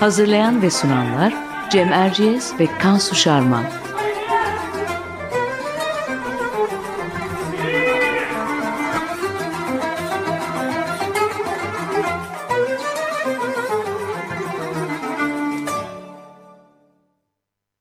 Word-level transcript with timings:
Hazırlayan 0.00 0.62
ve 0.62 0.70
sunanlar 0.70 1.34
Cem 1.70 1.92
Erciyes 1.92 2.60
ve 2.60 2.66
Kansu 2.78 3.14
Şarman. 3.14 3.64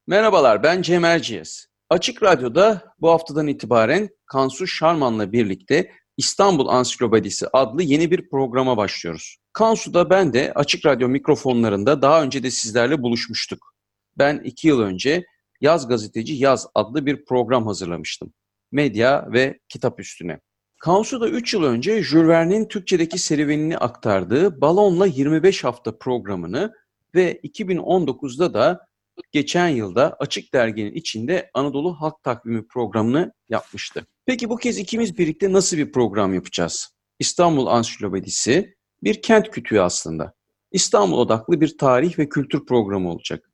Merhabalar 0.08 0.63
ben 0.63 0.82
Cem 0.82 1.05
Erciyes. 1.05 1.66
Açık 1.90 2.24
Radyo'da 2.24 2.94
bu 3.02 3.10
haftadan 3.10 3.48
itibaren 3.48 4.10
Kansu 4.26 4.68
Şarman'la 4.68 5.32
birlikte 5.32 5.91
İstanbul 6.18 6.68
Ansiklopedisi 6.68 7.48
adlı 7.54 7.84
yeni 7.84 8.12
bir 8.12 8.30
programa 8.30 8.77
başlıyoruz. 8.77 9.45
Kansu'da 9.55 10.09
ben 10.09 10.34
de 10.34 10.52
Açık 10.55 10.85
Radyo 10.85 11.07
mikrofonlarında 11.07 12.02
daha 12.02 12.24
önce 12.24 12.43
de 12.43 12.52
sizlerle 12.52 13.02
buluşmuştuk. 13.02 13.74
Ben 14.18 14.41
iki 14.43 14.68
yıl 14.68 14.80
önce 14.80 15.26
Yaz 15.62 15.88
Gazeteci 15.88 16.34
Yaz 16.34 16.68
adlı 16.76 17.05
bir 17.05 17.26
program 17.26 17.65
hazırlamıştım. 17.68 18.34
Medya 18.71 19.27
ve 19.32 19.60
kitap 19.70 19.99
üstüne. 19.99 20.40
Kansu'da 20.80 21.30
3 21.30 21.54
yıl 21.54 21.63
önce 21.63 22.04
Jules 22.04 22.27
Verne'in 22.27 22.68
Türkçedeki 22.68 23.20
serüvenini 23.20 23.77
aktardığı 23.77 24.62
Balonla 24.62 25.05
25 25.05 25.63
Hafta 25.63 25.98
programını 25.98 26.74
ve 27.15 27.40
2019'da 27.43 28.54
da 28.54 28.87
geçen 29.32 29.68
yılda 29.68 30.15
Açık 30.20 30.54
Dergi'nin 30.54 30.93
içinde 30.93 31.49
Anadolu 31.54 31.93
Halk 32.02 32.24
Takvimi 32.24 32.68
programını 32.68 33.34
yapmıştı. 33.49 34.05
Peki 34.26 34.49
bu 34.49 34.58
kez 34.58 34.77
ikimiz 34.77 35.18
birlikte 35.18 35.54
nasıl 35.54 35.77
bir 35.77 35.91
program 35.91 36.34
yapacağız? 36.34 36.90
İstanbul 37.20 37.68
Ansiklopedisi 37.68 38.74
bir 39.06 39.22
kent 39.22 39.52
kütüğü 39.52 39.80
aslında. 39.80 40.34
İstanbul 40.72 41.18
odaklı 41.18 41.62
bir 41.62 41.78
tarih 41.78 42.20
ve 42.20 42.30
kültür 42.30 42.66
programı 42.66 43.12
olacak. 43.12 43.52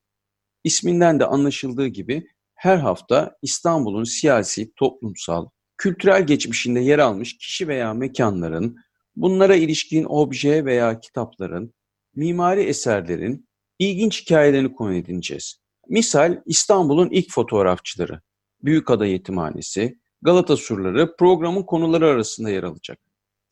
İsminden 0.64 1.20
de 1.20 1.26
anlaşıldığı 1.26 1.88
gibi 1.88 2.28
her 2.56 2.78
hafta 2.78 3.36
İstanbul'un 3.42 4.04
siyasi, 4.04 4.74
toplumsal, 4.76 5.50
kültürel 5.78 6.28
geçmişinde 6.28 6.80
yer 6.80 7.00
almış 7.00 7.38
kişi 7.38 7.68
veya 7.68 7.94
mekanların, 7.94 8.78
bunlara 9.16 9.56
ilişkin 9.56 10.06
obje 10.10 10.66
veya 10.66 11.00
kitapların, 11.00 11.74
mimari 12.16 12.62
eserlerin, 12.62 13.48
ilginç 13.80 14.22
hikayelerini 14.22 14.74
konu 14.74 14.94
edineceğiz. 14.94 15.62
Misal 15.88 16.42
İstanbul'un 16.46 17.10
ilk 17.10 17.32
fotoğrafçıları, 17.32 18.22
Büyükada 18.64 19.06
Yetimhanesi, 19.06 20.00
Galata 20.22 20.58
Surları 20.58 21.16
programın 21.16 21.64
konuları 21.64 22.08
arasında 22.08 22.50
yer 22.50 22.64
alacak. 22.64 23.00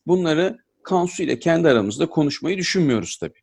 Bunları 0.06 0.58
Kansu 0.84 1.22
ile 1.22 1.38
kendi 1.38 1.68
aramızda 1.68 2.06
konuşmayı 2.06 2.58
düşünmüyoruz 2.58 3.16
tabii. 3.16 3.40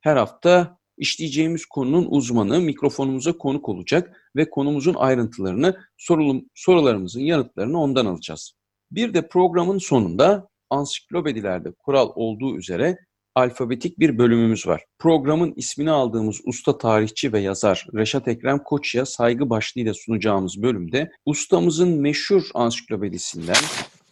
Her 0.00 0.16
hafta 0.16 0.78
işleyeceğimiz 0.98 1.66
konunun 1.66 2.06
uzmanı 2.10 2.60
mikrofonumuza 2.60 3.32
konuk 3.32 3.68
olacak 3.68 4.30
ve 4.36 4.50
konumuzun 4.50 4.94
ayrıntılarını, 4.94 5.76
sorulum, 5.96 6.44
sorularımızın 6.54 7.20
yanıtlarını 7.20 7.80
ondan 7.80 8.06
alacağız. 8.06 8.52
Bir 8.90 9.14
de 9.14 9.28
programın 9.28 9.78
sonunda 9.78 10.48
ansiklopedilerde 10.70 11.72
kural 11.72 12.12
olduğu 12.14 12.56
üzere 12.56 12.98
alfabetik 13.34 13.98
bir 13.98 14.18
bölümümüz 14.18 14.66
var. 14.66 14.84
Programın 14.98 15.52
ismini 15.56 15.90
aldığımız 15.90 16.40
usta 16.44 16.78
tarihçi 16.78 17.32
ve 17.32 17.40
yazar 17.40 17.86
Reşat 17.94 18.28
Ekrem 18.28 18.58
Koçya 18.58 19.06
saygı 19.06 19.50
başlığıyla 19.50 19.94
sunacağımız 19.94 20.62
bölümde 20.62 21.10
ustamızın 21.26 22.00
meşhur 22.00 22.42
ansiklopedisinden 22.54 23.56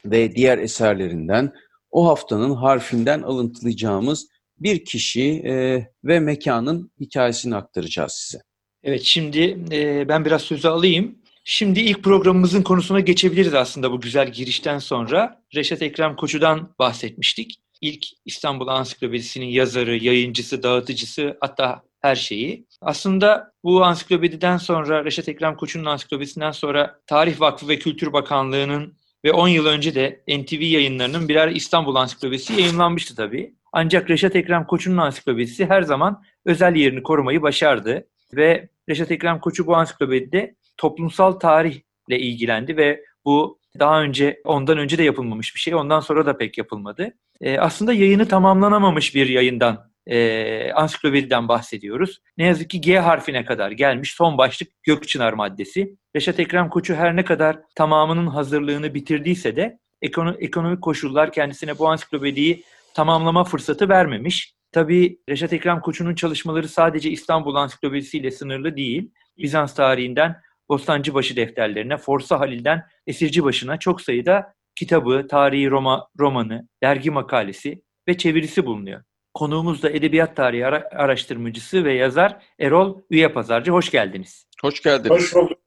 ve 0.04 0.34
diğer 0.34 0.58
eserlerinden 0.58 1.52
o 1.90 2.08
haftanın 2.08 2.54
harfinden 2.54 3.22
alıntılayacağımız 3.22 4.28
bir 4.58 4.84
kişi 4.84 5.42
e, 5.46 5.86
ve 6.04 6.20
mekanın 6.20 6.90
hikayesini 7.00 7.56
aktaracağız 7.56 8.12
size. 8.12 8.42
Evet 8.82 9.02
şimdi 9.02 9.58
e, 9.72 10.08
ben 10.08 10.24
biraz 10.24 10.42
sözü 10.42 10.68
alayım. 10.68 11.18
Şimdi 11.44 11.80
ilk 11.80 12.02
programımızın 12.04 12.62
konusuna 12.62 13.00
geçebiliriz 13.00 13.54
aslında 13.54 13.92
bu 13.92 14.00
güzel 14.00 14.32
girişten 14.32 14.78
sonra. 14.78 15.42
Reşat 15.54 15.82
Ekrem 15.82 16.16
Koçu'dan 16.16 16.74
bahsetmiştik 16.78 17.60
ilk 17.80 18.06
İstanbul 18.24 18.68
Ansiklopedisi'nin 18.68 19.46
yazarı, 19.46 19.96
yayıncısı, 19.96 20.62
dağıtıcısı 20.62 21.36
hatta 21.40 21.82
her 22.00 22.16
şeyi. 22.16 22.66
Aslında 22.80 23.52
bu 23.64 23.84
ansiklopediden 23.84 24.56
sonra 24.56 25.04
Reşat 25.04 25.28
Ekrem 25.28 25.56
Koç'un 25.56 25.84
ansiklopedisinden 25.84 26.50
sonra 26.50 27.00
Tarih 27.06 27.40
Vakfı 27.40 27.68
ve 27.68 27.78
Kültür 27.78 28.12
Bakanlığı'nın 28.12 28.99
ve 29.24 29.32
10 29.32 29.48
yıl 29.48 29.66
önce 29.66 29.94
de 29.94 30.22
NTV 30.28 30.62
yayınlarının 30.62 31.28
birer 31.28 31.48
İstanbul 31.48 31.94
Ansiklopedisi 31.94 32.60
yayınlanmıştı 32.60 33.16
tabii. 33.16 33.54
Ancak 33.72 34.10
Reşat 34.10 34.36
Ekrem 34.36 34.66
Koç'un 34.66 34.96
ansiklopedisi 34.96 35.66
her 35.66 35.82
zaman 35.82 36.22
özel 36.44 36.76
yerini 36.76 37.02
korumayı 37.02 37.42
başardı. 37.42 38.06
Ve 38.34 38.68
Reşat 38.88 39.10
Ekrem 39.10 39.40
Koç'u 39.40 39.66
bu 39.66 39.76
ansiklopedide 39.76 40.54
toplumsal 40.76 41.32
tarihle 41.32 42.18
ilgilendi 42.18 42.76
ve 42.76 43.04
bu 43.24 43.58
daha 43.78 44.02
önce 44.02 44.40
ondan 44.44 44.78
önce 44.78 44.98
de 44.98 45.02
yapılmamış 45.02 45.54
bir 45.54 45.60
şey. 45.60 45.74
Ondan 45.74 46.00
sonra 46.00 46.26
da 46.26 46.36
pek 46.36 46.58
yapılmadı. 46.58 47.12
E, 47.40 47.58
aslında 47.58 47.92
yayını 47.92 48.28
tamamlanamamış 48.28 49.14
bir 49.14 49.28
yayından 49.28 49.89
e, 50.06 50.72
ansiklopediden 50.72 51.48
bahsediyoruz. 51.48 52.20
Ne 52.38 52.44
yazık 52.44 52.70
ki 52.70 52.80
G 52.80 52.98
harfine 52.98 53.44
kadar 53.44 53.70
gelmiş 53.70 54.12
son 54.12 54.38
başlık 54.38 54.68
Gökçınar 54.82 55.32
maddesi. 55.32 55.96
Reşat 56.16 56.40
Ekrem 56.40 56.68
Koçu 56.68 56.94
her 56.94 57.16
ne 57.16 57.24
kadar 57.24 57.58
tamamının 57.74 58.26
hazırlığını 58.26 58.94
bitirdiyse 58.94 59.56
de 59.56 59.78
ekonomik 60.02 60.82
koşullar 60.82 61.32
kendisine 61.32 61.78
bu 61.78 61.88
ansiklopediyi 61.88 62.64
tamamlama 62.94 63.44
fırsatı 63.44 63.88
vermemiş. 63.88 64.54
Tabii 64.72 65.18
Reşat 65.28 65.52
Ekrem 65.52 65.80
Koçu'nun 65.80 66.14
çalışmaları 66.14 66.68
sadece 66.68 67.10
İstanbul 67.10 67.54
Ansiklopedisi 67.54 68.18
ile 68.18 68.30
sınırlı 68.30 68.76
değil. 68.76 69.10
Bizans 69.38 69.74
tarihinden 69.74 70.36
Bostancıbaşı 70.68 71.36
defterlerine, 71.36 71.96
Forsa 71.96 72.40
Halil'den 72.40 72.82
Esircibaşı'na 73.06 73.78
çok 73.78 74.00
sayıda 74.00 74.54
kitabı, 74.74 75.26
tarihi 75.30 75.70
Roma, 75.70 76.08
romanı, 76.18 76.68
dergi 76.82 77.10
makalesi 77.10 77.82
ve 78.08 78.18
çevirisi 78.18 78.66
bulunuyor. 78.66 79.02
Konuğumuz 79.34 79.82
da 79.82 79.90
edebiyat 79.90 80.36
tarihi 80.36 80.66
ara- 80.66 80.88
araştırmacısı 80.92 81.84
ve 81.84 81.92
yazar 81.92 82.36
Erol 82.58 83.02
Üyepazarcı. 83.10 83.70
Hoş 83.70 83.90
geldiniz. 83.90 84.46
Hoş 84.62 84.82
geldiniz. 84.82 85.10
Hoş 85.10 85.34
bulduk. 85.34 85.58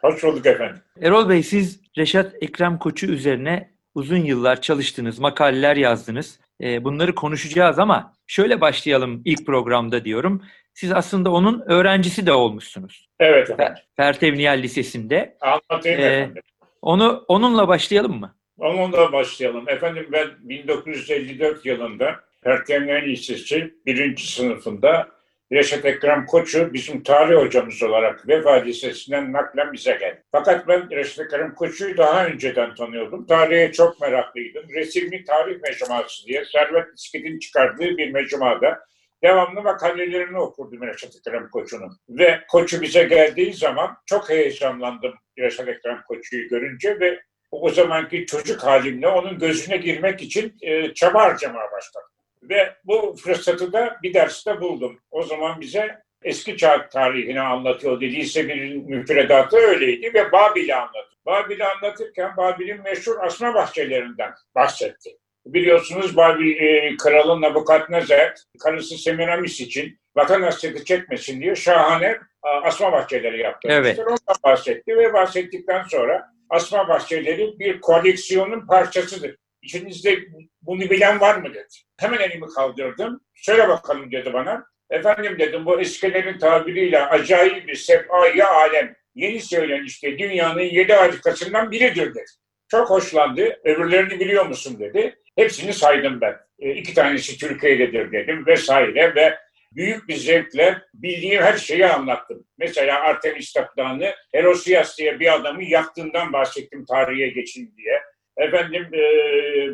Hoş 0.00 0.22
bulduk 0.22 0.46
efendim. 0.46 0.76
Erol 1.02 1.28
Bey 1.28 1.42
siz 1.42 1.80
Reşat 1.98 2.34
Ekrem 2.40 2.78
Koçu 2.78 3.06
üzerine 3.06 3.70
uzun 3.94 4.16
yıllar 4.16 4.60
çalıştınız, 4.60 5.18
makaleler 5.18 5.76
yazdınız. 5.76 6.40
Ee, 6.62 6.84
bunları 6.84 7.14
konuşacağız 7.14 7.78
ama 7.78 8.12
şöyle 8.26 8.60
başlayalım 8.60 9.22
ilk 9.24 9.46
programda 9.46 10.04
diyorum. 10.04 10.42
Siz 10.74 10.92
aslında 10.92 11.30
onun 11.30 11.62
öğrencisi 11.66 12.26
de 12.26 12.32
olmuşsunuz. 12.32 13.08
Evet 13.20 13.50
efendim. 13.50 13.82
Pertevniyal 13.96 14.58
Lisesi'nde. 14.58 15.36
Anlatayım 15.40 16.00
ee, 16.00 16.04
efendim. 16.04 16.42
Onu 16.82 17.24
onunla 17.28 17.68
başlayalım 17.68 18.20
mı? 18.20 18.34
Onunla 18.58 19.12
başlayalım. 19.12 19.68
Efendim 19.68 20.08
ben 20.12 20.28
1954 20.40 21.66
yılında 21.66 22.27
Pertevniyal 22.42 23.02
Lisesi 23.02 23.74
birinci 23.86 24.32
sınıfında 24.32 25.08
Reşat 25.52 25.84
Ekrem 25.84 26.26
Koç'u 26.26 26.72
bizim 26.72 27.02
tarih 27.02 27.36
hocamız 27.36 27.82
olarak 27.82 28.28
Vefa 28.28 28.52
Lisesi'nden 28.52 29.32
naklen 29.32 29.72
bize 29.72 29.92
geldi. 29.92 30.22
Fakat 30.32 30.68
ben 30.68 30.90
Reşat 30.90 31.26
Ekrem 31.26 31.54
Koç'u 31.54 31.96
daha 31.96 32.26
önceden 32.26 32.74
tanıyordum. 32.74 33.26
Tarihe 33.26 33.72
çok 33.72 34.00
meraklıydım. 34.00 34.62
Resimli 34.74 35.24
Tarih 35.24 35.60
Mecmuası 35.60 36.26
diye 36.26 36.44
Servet 36.44 36.86
İskit'in 36.96 37.38
çıkardığı 37.38 37.96
bir 37.96 38.10
mecmuada 38.10 38.80
devamlı 39.22 39.62
makalelerini 39.62 40.38
okurdum 40.38 40.82
Reşat 40.82 41.16
Ekrem 41.16 41.50
Koçu'nun. 41.50 41.92
Ve 42.08 42.40
Koçu 42.48 42.82
bize 42.82 43.04
geldiği 43.04 43.54
zaman 43.54 43.96
çok 44.06 44.30
heyecanlandım 44.30 45.14
Reşat 45.38 45.68
Ekrem 45.68 46.02
Koçu'yu 46.08 46.48
görünce 46.48 47.00
ve 47.00 47.20
o 47.50 47.70
zamanki 47.70 48.26
çocuk 48.26 48.64
halimle 48.64 49.08
onun 49.08 49.38
gözüne 49.38 49.76
girmek 49.76 50.22
için 50.22 50.56
e, 50.60 50.94
çaba 50.94 51.22
harcamaya 51.22 51.72
başladım. 51.72 52.10
Ve 52.48 52.74
bu 52.84 53.16
fırsatı 53.22 53.72
da 53.72 53.96
bir 54.02 54.14
derste 54.14 54.60
buldum. 54.60 55.00
O 55.10 55.22
zaman 55.22 55.60
bize 55.60 55.98
eski 56.22 56.56
çağ 56.56 56.88
tarihini 56.88 57.40
anlatıyor. 57.40 58.00
Lise 58.00 58.48
bir 58.48 58.74
müfredatı 58.74 59.56
öyleydi 59.56 60.14
ve 60.14 60.32
Babil'i 60.32 60.74
anlattı. 60.74 61.16
Babil'i 61.26 61.64
anlatırken 61.64 62.36
Babil'in 62.36 62.82
meşhur 62.82 63.16
asma 63.20 63.54
bahçelerinden 63.54 64.32
bahsetti. 64.54 65.10
Biliyorsunuz 65.46 66.16
Babil 66.16 66.56
e, 66.56 66.96
kralı 66.96 67.40
Nabukadnezar 67.40 68.34
karısı 68.64 68.98
Semiramis 68.98 69.60
için 69.60 69.98
vatan 70.16 70.42
hasreti 70.42 70.84
çekmesin 70.84 71.40
diye 71.40 71.54
şahane 71.54 72.18
asma 72.42 72.92
bahçeleri 72.92 73.40
yaptırmıştır. 73.40 73.84
Evet. 73.84 73.98
Ondan 73.98 74.36
bahsetti 74.44 74.96
ve 74.96 75.12
bahsettikten 75.12 75.82
sonra 75.82 76.26
asma 76.50 76.88
bahçeleri 76.88 77.58
bir 77.58 77.80
koleksiyonun 77.80 78.66
parçasıdır. 78.66 79.36
İçinizde 79.62 80.18
bunu 80.62 80.80
bilen 80.80 81.20
var 81.20 81.36
mı 81.36 81.50
dedi. 81.50 81.66
Hemen 82.00 82.18
elimi 82.18 82.46
kaldırdım. 82.46 83.20
Söyle 83.34 83.68
bakalım 83.68 84.12
dedi 84.12 84.32
bana. 84.32 84.64
Efendim 84.90 85.36
dedim 85.38 85.66
bu 85.66 85.80
eskilerin 85.80 86.38
tabiriyle 86.38 87.00
acayip 87.06 87.68
bir 87.68 87.74
sefayı 87.74 88.46
alem. 88.46 88.94
Yeni 89.14 89.40
söylen 89.40 89.84
işte 89.84 90.18
dünyanın 90.18 90.60
yedi 90.60 90.92
harikasından 90.92 91.70
biridir 91.70 92.14
dedi. 92.14 92.24
Çok 92.70 92.90
hoşlandı. 92.90 93.60
Öbürlerini 93.64 94.20
biliyor 94.20 94.46
musun 94.46 94.78
dedi. 94.80 95.14
Hepsini 95.36 95.72
saydım 95.72 96.20
ben. 96.20 96.36
E, 96.58 96.70
iki 96.70 96.94
tanesi 96.94 97.38
Türkiye'dedir 97.38 98.12
dedim 98.12 98.46
vesaire 98.46 99.14
ve 99.14 99.38
büyük 99.72 100.08
bir 100.08 100.16
zevkle 100.16 100.78
bildiğim 100.94 101.42
her 101.42 101.56
şeyi 101.56 101.86
anlattım. 101.86 102.44
Mesela 102.58 103.00
Artemis 103.00 103.52
Tapınağı'nı 103.52 104.14
Herosias 104.34 104.98
diye 104.98 105.20
bir 105.20 105.34
adamı 105.34 105.64
yaktığından 105.64 106.32
bahsettim 106.32 106.84
tarihe 106.84 107.28
geçin 107.28 107.74
diye. 107.76 108.02
Efendim 108.38 108.86
e, 108.94 108.98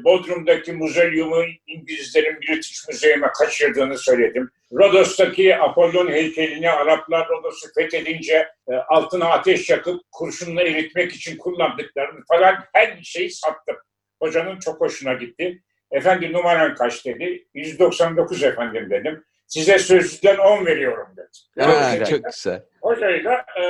Bodrum'daki 0.04 0.72
muzeyyumu 0.72 1.44
İngilizlerin 1.66 2.40
British 2.40 2.88
Müzeyime 2.88 3.26
kaçırdığını 3.38 3.98
söyledim. 3.98 4.50
Rodos'taki 4.72 5.56
Apollon 5.56 6.08
heykelini 6.08 6.70
Araplar 6.70 7.28
Rodos'u 7.28 7.68
fethedince 7.74 8.48
e, 8.68 8.74
altına 8.74 9.26
ateş 9.30 9.70
yakıp 9.70 10.00
kurşunla 10.12 10.62
eritmek 10.62 11.12
için 11.12 11.36
kullandıklarını 11.36 12.24
falan 12.28 12.56
her 12.72 12.98
şeyi 13.02 13.30
sattım. 13.30 13.76
Hocanın 14.22 14.58
çok 14.58 14.80
hoşuna 14.80 15.12
gitti. 15.12 15.62
Efendim 15.90 16.32
numaran 16.32 16.74
kaç 16.74 17.06
dedi. 17.06 17.46
199 17.54 18.42
efendim 18.42 18.90
dedim. 18.90 19.24
Size 19.46 19.78
sözlükten 19.78 20.36
10 20.36 20.66
veriyorum 20.66 21.08
dedi. 21.16 21.66
Ha, 21.68 22.04
çok 22.04 22.24
güzel. 22.24 22.62
Hocayla 22.82 23.32
e, 23.32 23.62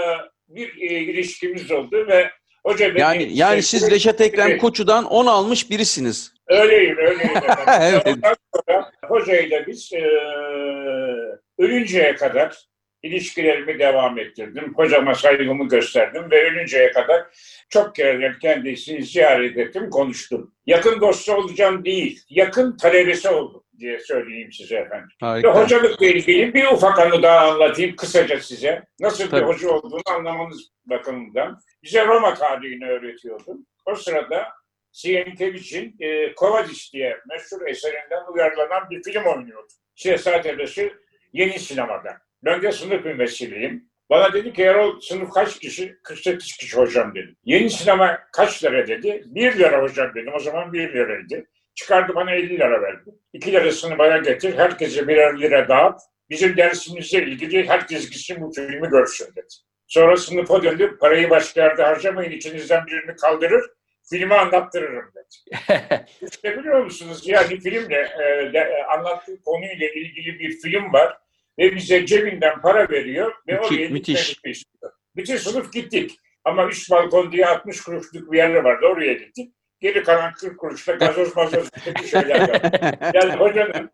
bir 0.48 0.68
e, 0.68 0.86
ilişkimiz 0.86 1.70
oldu 1.70 2.06
ve 2.08 2.30
hoca 2.64 2.94
beni... 2.94 3.00
Yani, 3.00 3.28
yani 3.32 3.62
siz 3.62 3.90
Reşat 3.90 4.20
Ekrem 4.20 4.50
Evet. 4.50 4.60
Koçu'dan 4.60 5.04
10 5.04 5.26
almış 5.26 5.70
birisiniz. 5.70 6.34
Öyleyim, 6.48 6.96
öyleyim. 6.98 7.32
Evet. 7.80 8.06
Ondan 8.06 8.36
sonra 8.54 8.90
hocayla 9.04 9.66
biz 9.66 9.92
e, 9.92 10.04
ölünceye 11.58 12.14
kadar 12.14 12.58
ilişkilerimi 13.02 13.78
devam 13.78 14.18
ettirdim. 14.18 14.74
Hocama 14.76 15.14
saygımı 15.14 15.68
gösterdim 15.68 16.30
ve 16.30 16.50
ölünceye 16.50 16.92
kadar 16.92 17.22
çok 17.68 17.94
kere 17.94 18.32
kendisini 18.42 19.02
ziyaret 19.02 19.58
ettim, 19.58 19.90
konuştum. 19.90 20.54
Yakın 20.66 21.00
dostu 21.00 21.34
olacağım 21.34 21.84
değil, 21.84 22.20
yakın 22.28 22.76
talebesi 22.76 23.28
oldum 23.28 23.63
diye 23.78 23.98
söyleyeyim 24.00 24.52
size 24.52 24.76
efendim. 24.76 25.08
Ve 25.22 25.26
Harika. 25.26 25.62
hocalıkla 25.62 26.06
ilgili 26.06 26.54
bir 26.54 26.64
ufak 26.64 26.98
anı 26.98 27.22
daha 27.22 27.50
anlatayım 27.52 27.96
kısaca 27.96 28.40
size. 28.40 28.82
Nasıl 29.00 29.30
Tabii. 29.30 29.40
bir 29.40 29.46
hoca 29.46 29.70
olduğunu 29.70 30.02
anlamanız 30.06 30.70
bakımından. 30.86 31.58
Bize 31.82 32.06
Roma 32.06 32.34
tarihini 32.34 32.86
öğretiyordu. 32.90 33.56
O 33.86 33.94
sırada 33.94 34.48
Sienkiewicz 34.92 35.74
e, 36.00 36.34
Kovadiç 36.34 36.92
diye 36.92 37.18
meşhur 37.30 37.66
eserinden 37.66 38.32
uyarlanan 38.34 38.90
bir 38.90 39.02
film 39.02 39.24
oynuyordu. 39.24 39.68
Şehzadebaşı 39.94 40.92
yeni 41.32 41.58
sinemada. 41.58 42.18
Ben 42.44 42.62
de 42.62 42.72
sınıf 42.72 43.06
ümmesiliyim. 43.06 43.90
Bana 44.10 44.32
dedi 44.32 44.52
ki 44.52 44.62
Erol 44.62 45.00
sınıf 45.00 45.30
kaç 45.30 45.58
kişi? 45.58 45.96
48 46.02 46.56
kişi 46.56 46.76
hocam 46.76 47.14
dedi. 47.14 47.34
Yeni 47.44 47.70
sinema 47.70 48.18
kaç 48.32 48.64
lira 48.64 48.86
dedi. 48.88 49.22
1 49.26 49.58
lira 49.58 49.82
hocam 49.82 50.14
dedim. 50.14 50.32
O 50.34 50.38
zaman 50.38 50.72
1 50.72 50.92
liraydı. 50.92 51.46
Çıkardı 51.74 52.14
bana 52.14 52.30
50 52.30 52.48
lira 52.48 52.82
verdi. 52.82 53.10
2 53.32 53.52
lirasını 53.52 53.98
bana 53.98 54.16
getir. 54.18 54.58
Herkese 54.58 55.08
birer 55.08 55.40
lira 55.40 55.68
dağıt. 55.68 56.00
Bizim 56.30 56.56
dersimizle 56.56 57.22
ilgili 57.22 57.68
herkes 57.68 58.10
gitsin 58.10 58.36
bu 58.40 58.52
filmi 58.52 58.88
görsün 58.88 59.26
dedi. 59.36 59.46
Sonra 59.86 60.16
sınıfa 60.16 60.62
döndü. 60.62 60.96
Parayı 61.00 61.30
başka 61.30 61.62
yerde 61.62 61.82
harcamayın. 61.82 62.30
İçinizden 62.30 62.86
birini 62.86 63.16
kaldırır. 63.16 63.70
Filmi 64.10 64.34
anlattırırım 64.34 65.10
dedi. 65.14 66.06
İşte 66.30 66.58
biliyor 66.58 66.84
musunuz 66.84 67.22
yani 67.28 67.60
filmle 67.60 67.96
e, 67.96 68.52
de, 68.52 68.58
e, 68.58 68.82
anlattığı 68.82 69.42
konuyla 69.42 69.88
ilgili 69.88 70.38
bir 70.38 70.60
film 70.60 70.92
var 70.92 71.18
ve 71.58 71.76
bize 71.76 72.06
cebinden 72.06 72.60
para 72.60 72.90
veriyor 72.90 73.32
ve 73.48 73.52
Müthiş, 73.52 73.72
oraya 73.72 73.88
müthiş. 73.88 74.64
Bütün 75.16 75.36
sınıf 75.36 75.72
gittik 75.72 76.18
ama 76.44 76.66
üç 76.66 76.90
balkon 76.90 77.32
diye 77.32 77.46
60 77.46 77.80
kuruşluk 77.80 78.32
bir 78.32 78.38
yer 78.38 78.54
vardı 78.54 78.86
oraya 78.86 79.12
gittik. 79.12 79.54
Geri 79.80 80.02
kalan 80.02 80.32
40 80.32 80.58
kuruşla 80.58 80.92
gazoz 80.92 81.36
mazoz 81.36 81.68
bir 82.02 82.06
şeyler 82.06 82.48
yaptık. 82.48 82.74
Yani 83.14 83.32
hocanın 83.32 83.90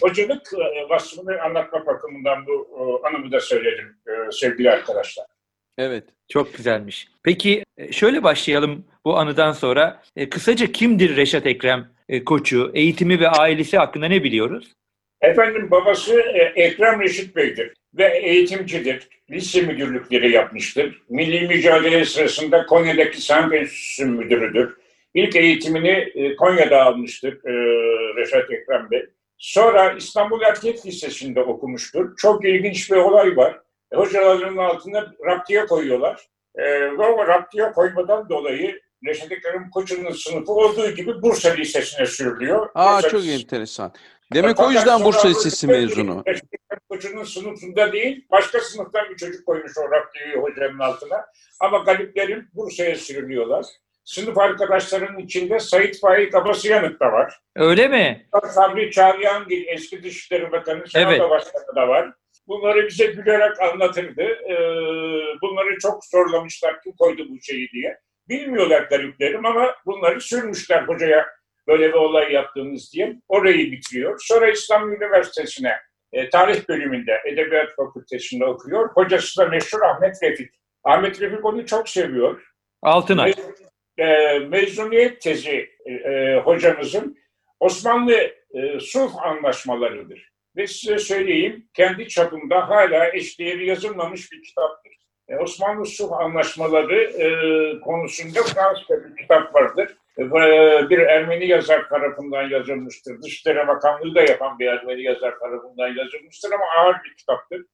hocalık 0.00 0.52
e, 0.52 0.88
vasfını 0.88 1.42
anlatma 1.42 1.86
bakımından 1.86 2.46
bu 2.46 3.02
anımı 3.04 3.32
da 3.32 3.40
söyledim 3.40 3.96
e, 4.06 4.32
sevgili 4.32 4.70
arkadaşlar. 4.70 5.26
Evet. 5.78 6.04
Çok 6.28 6.54
güzelmiş. 6.54 7.08
Peki 7.22 7.64
e, 7.76 7.92
şöyle 7.92 8.22
başlayalım 8.22 8.84
bu 9.04 9.18
anıdan 9.18 9.52
sonra. 9.52 10.02
E, 10.16 10.28
Kısaca 10.28 10.72
kimdir 10.72 11.16
Reşat 11.16 11.46
Ekrem 11.46 11.88
e, 12.08 12.24
Koçu? 12.24 12.70
Eğitimi 12.74 13.20
ve 13.20 13.28
ailesi 13.28 13.78
hakkında 13.78 14.06
ne 14.06 14.24
biliyoruz? 14.24 14.72
Efendim 15.20 15.70
babası 15.70 16.20
Ekrem 16.56 17.00
Reşit 17.00 17.36
Bey'dir 17.36 17.72
ve 17.94 18.18
eğitimcidir. 18.18 19.08
Lise 19.30 19.62
müdürlükleri 19.62 20.32
yapmıştır. 20.32 21.02
Milli 21.08 21.48
mücadele 21.48 22.04
sırasında 22.04 22.66
Konya'daki 22.66 23.20
Sanat 23.20 23.54
Enstitüsü 23.54 24.06
müdürüdür. 24.06 24.76
İlk 25.14 25.36
eğitimini 25.36 25.88
e, 26.14 26.36
Konya'da 26.36 26.82
almıştır 26.82 27.32
e, 27.32 27.52
Reşat 28.16 28.50
Ekrem 28.50 28.90
Bey. 28.90 29.06
Sonra 29.38 29.92
İstanbul 29.92 30.42
Erkek 30.42 30.86
Lisesi'nde 30.86 31.40
okumuştur. 31.40 32.16
Çok 32.16 32.44
ilginç 32.44 32.90
bir 32.90 32.96
olay 32.96 33.36
var. 33.36 33.60
E, 33.92 33.96
Hocaların 33.96 34.56
altına 34.56 35.12
raptiye 35.26 35.66
koyuyorlar. 35.66 36.26
E, 36.58 36.62
raptiye 37.28 37.72
koymadan 37.72 38.28
dolayı 38.28 38.80
Reşat 39.06 39.32
Ekrem 39.32 39.70
Koçu'nun 39.70 40.10
sınıfı 40.12 40.52
olduğu 40.52 40.90
gibi 40.90 41.22
Bursa 41.22 41.50
Lisesi'ne 41.50 42.06
sürülüyor. 42.06 42.68
Aa 42.74 42.96
Bursa 42.96 43.08
çok 43.08 43.20
Lisesi- 43.20 43.42
enteresan. 43.42 43.92
Demek 44.34 44.60
o 44.60 44.70
yüzden 44.70 45.04
Bursa 45.04 45.24
bu 45.24 45.30
Lisesi 45.30 45.66
mezunu. 45.66 46.24
Koçunun 46.88 47.24
sınıfında 47.24 47.92
değil, 47.92 48.26
başka 48.30 48.60
sınıftan 48.60 49.10
bir 49.10 49.16
çocuk 49.16 49.46
koymuş 49.46 49.72
o 49.78 49.90
raptiyi 49.90 50.34
hocanın 50.36 50.78
altına. 50.78 51.26
Ama 51.60 51.78
galiplerin 51.78 52.48
Bursa'ya 52.54 52.96
sürülüyorlar. 52.96 53.64
Sınıf 54.04 54.38
arkadaşlarının 54.38 55.18
içinde 55.18 55.58
Sait 55.58 56.00
Faik 56.00 56.34
Abasıyanık 56.34 57.00
da 57.00 57.12
var. 57.12 57.40
Öyle 57.56 57.88
mi? 57.88 58.26
Sabri 58.50 58.90
Çağrıyangil 58.90 59.64
eski 59.66 60.02
Dışişleri 60.02 60.52
Bakanı, 60.52 60.88
Senado 60.88 61.10
Evet. 61.10 61.30
Başkanı 61.30 61.76
da 61.76 61.88
var. 61.88 62.12
Bunları 62.48 62.86
bize 62.86 63.06
gülerek 63.06 63.60
anlatırdı. 63.60 64.22
Ee, 64.22 64.56
bunları 65.42 65.78
çok 65.78 66.04
zorlamışlar 66.04 66.82
kim 66.82 66.92
koydu 66.92 67.26
bu 67.28 67.40
şeyi 67.42 67.68
diye. 67.68 67.98
Bilmiyorlar 68.28 68.82
gariplerim 68.82 69.46
ama 69.46 69.74
bunları 69.86 70.20
sürmüşler 70.20 70.82
hocaya 70.82 71.26
böyle 71.68 71.88
bir 71.88 71.94
olay 71.94 72.32
yaptığınız 72.32 72.92
diye. 72.92 73.16
Orayı 73.28 73.72
bitiriyor. 73.72 74.20
Sonra 74.24 74.50
İstanbul 74.50 74.96
Üniversitesi'ne 74.96 75.76
e, 76.12 76.28
tarih 76.28 76.68
bölümünde 76.68 77.20
Edebiyat 77.26 77.74
Fakültesi'nde 77.76 78.44
okuyor. 78.44 78.88
Hocası 78.94 79.40
da 79.40 79.48
meşhur 79.48 79.80
Ahmet 79.82 80.22
Refik. 80.22 80.50
Ahmet 80.84 81.20
Refik 81.20 81.44
onu 81.44 81.66
çok 81.66 81.88
seviyor. 81.88 82.42
Altınay. 82.82 83.34
E, 83.98 84.38
mezuniyet 84.38 85.20
tezi 85.20 85.70
e, 85.86 85.92
e, 85.92 86.36
hocamızın 86.44 87.18
Osmanlı 87.60 88.14
e, 88.54 88.80
sulh 88.80 89.22
anlaşmalarıdır. 89.22 90.32
Ve 90.56 90.66
size 90.66 90.98
söyleyeyim, 90.98 91.68
kendi 91.74 92.08
çapımda 92.08 92.68
hala 92.68 93.12
eşdeğeri 93.12 93.66
yazılmamış 93.66 94.32
bir 94.32 94.42
kitaptır. 94.42 94.92
E, 95.28 95.36
Osmanlı 95.36 95.86
sulh 95.86 96.12
anlaşmaları 96.12 97.02
e, 97.02 97.26
konusunda 97.80 98.42
Fransızca 98.42 99.04
bir 99.04 99.16
kitap 99.22 99.54
vardır. 99.54 99.96
E, 100.18 100.30
bir 100.90 100.98
Ermeni 100.98 101.46
yazar 101.48 101.88
tarafından 101.88 102.48
yazılmıştır. 102.48 103.22
Dışişleri 103.22 103.68
Bakanlığı 103.68 104.14
da 104.14 104.20
yapan 104.20 104.58
bir 104.58 104.66
Ermeni 104.66 105.02
yazar 105.02 105.38
tarafından 105.38 105.88
yazılmıştır 105.88 106.52
ama 106.52 106.64
ağır 106.78 106.96
bir 107.04 107.16
kitaptır. 107.16 107.64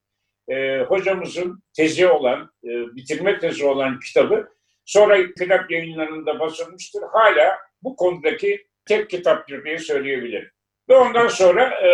E, 0.49 0.81
hocamızın 0.81 1.63
tezi 1.77 2.07
olan, 2.07 2.51
e, 2.65 2.69
bitirme 2.69 3.39
tezi 3.39 3.67
olan 3.67 4.01
kitabı 4.01 4.49
sonra 4.85 5.33
kitap 5.39 5.71
yayınlarında 5.71 6.41
basılmıştır. 6.41 7.03
Hala 7.13 7.59
bu 7.83 7.97
konudaki 7.97 8.67
tek 8.85 9.11
kitaptır 9.11 9.65
diye 9.65 9.79
söyleyebilirim. 9.79 10.51
Ve 10.89 10.95
ondan 10.95 11.29
sonra 11.29 11.65
e, 11.65 11.91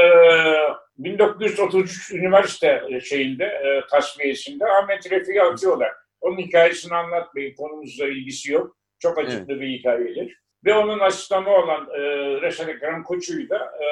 1933 0.98 2.12
üniversite 2.12 3.00
şeyinde, 3.04 3.44
e, 3.44 3.82
tasfiyesinde 3.90 4.66
Ahmet 4.66 5.10
Refik'i 5.10 5.42
atıyorlar. 5.42 5.92
Onun 6.20 6.38
hikayesini 6.38 6.94
anlatmayın, 6.94 7.54
konumuzla 7.54 8.06
ilgisi 8.06 8.52
yok. 8.52 8.76
Çok 8.98 9.18
acıklı 9.18 9.60
bir 9.60 9.68
hikayedir. 9.68 10.40
Ve 10.64 10.74
onun 10.74 10.98
asistanı 10.98 11.50
olan 11.50 11.88
e, 11.94 12.00
Reşat 12.42 12.68
Ekrem 12.68 13.02
Koçu'yu 13.02 13.48
da 13.48 13.72
e, 13.80 13.86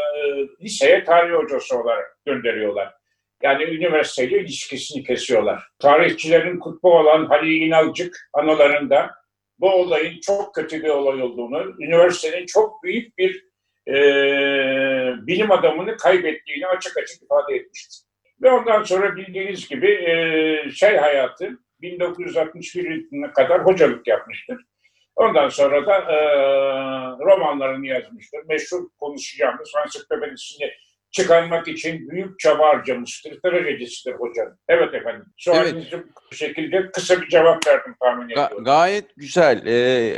liseye 0.65 1.05
tarih 1.05 1.35
hocası 1.35 1.79
olarak 1.79 2.19
gönderiyorlar. 2.27 2.95
Yani 3.45 3.65
üniversiteyle 3.65 4.41
ilişkisini 4.41 5.05
kesiyorlar. 5.05 5.63
Tarihçilerin 5.79 6.59
kutbu 6.59 6.99
olan 6.99 7.27
Halil 7.27 7.61
İnalcık 7.61 8.29
anılarında 8.33 9.11
bu 9.59 9.71
olayın 9.71 10.21
çok 10.21 10.55
kötü 10.55 10.83
bir 10.83 10.89
olay 10.89 11.23
olduğunu, 11.23 11.75
üniversitenin 11.81 12.47
çok 12.47 12.83
büyük 12.83 13.19
bir 13.19 13.45
e, 13.89 13.97
bilim 15.27 15.51
adamını 15.51 15.97
kaybettiğini 15.97 16.67
açık 16.67 16.97
açık 16.97 17.23
ifade 17.23 17.55
etmişti. 17.55 18.07
Ve 18.43 18.51
ondan 18.51 18.83
sonra 18.83 19.17
bildiğiniz 19.17 19.69
gibi 19.69 19.93
e, 19.93 20.71
şey 20.71 20.97
hayatı 20.97 21.51
1961 21.81 22.91
yılına 22.91 23.33
kadar 23.33 23.65
hocalık 23.65 24.07
yapmıştır. 24.07 24.65
Ondan 25.17 25.49
sonra 25.49 25.87
da 25.87 25.97
e, 25.97 26.17
romanlarını 27.25 27.87
yazmıştır. 27.87 28.41
Meşhur 28.49 28.89
konuşacağımız 28.99 29.73
ansiklopedisini 29.83 30.71
çıkarmak 31.14 31.68
için 31.68 32.11
büyük 32.11 32.38
çaba 32.38 32.68
harcamıştır. 32.68 33.40
Trajedisidir 33.40 34.14
hocam. 34.14 34.47
Evet 34.68 34.94
efendim. 34.94 35.25
Sualinizi 35.37 35.88
evet. 35.92 36.04
bu 36.33 36.35
şekilde 36.35 36.90
kısa 36.90 37.21
bir 37.21 37.28
cevap 37.28 37.66
verdim 37.66 37.94
tahmin 38.02 38.25
ediyorum. 38.25 38.59
Ga- 38.59 38.64
gayet 38.64 39.16
güzel. 39.16 39.66
Ee, 39.66 40.14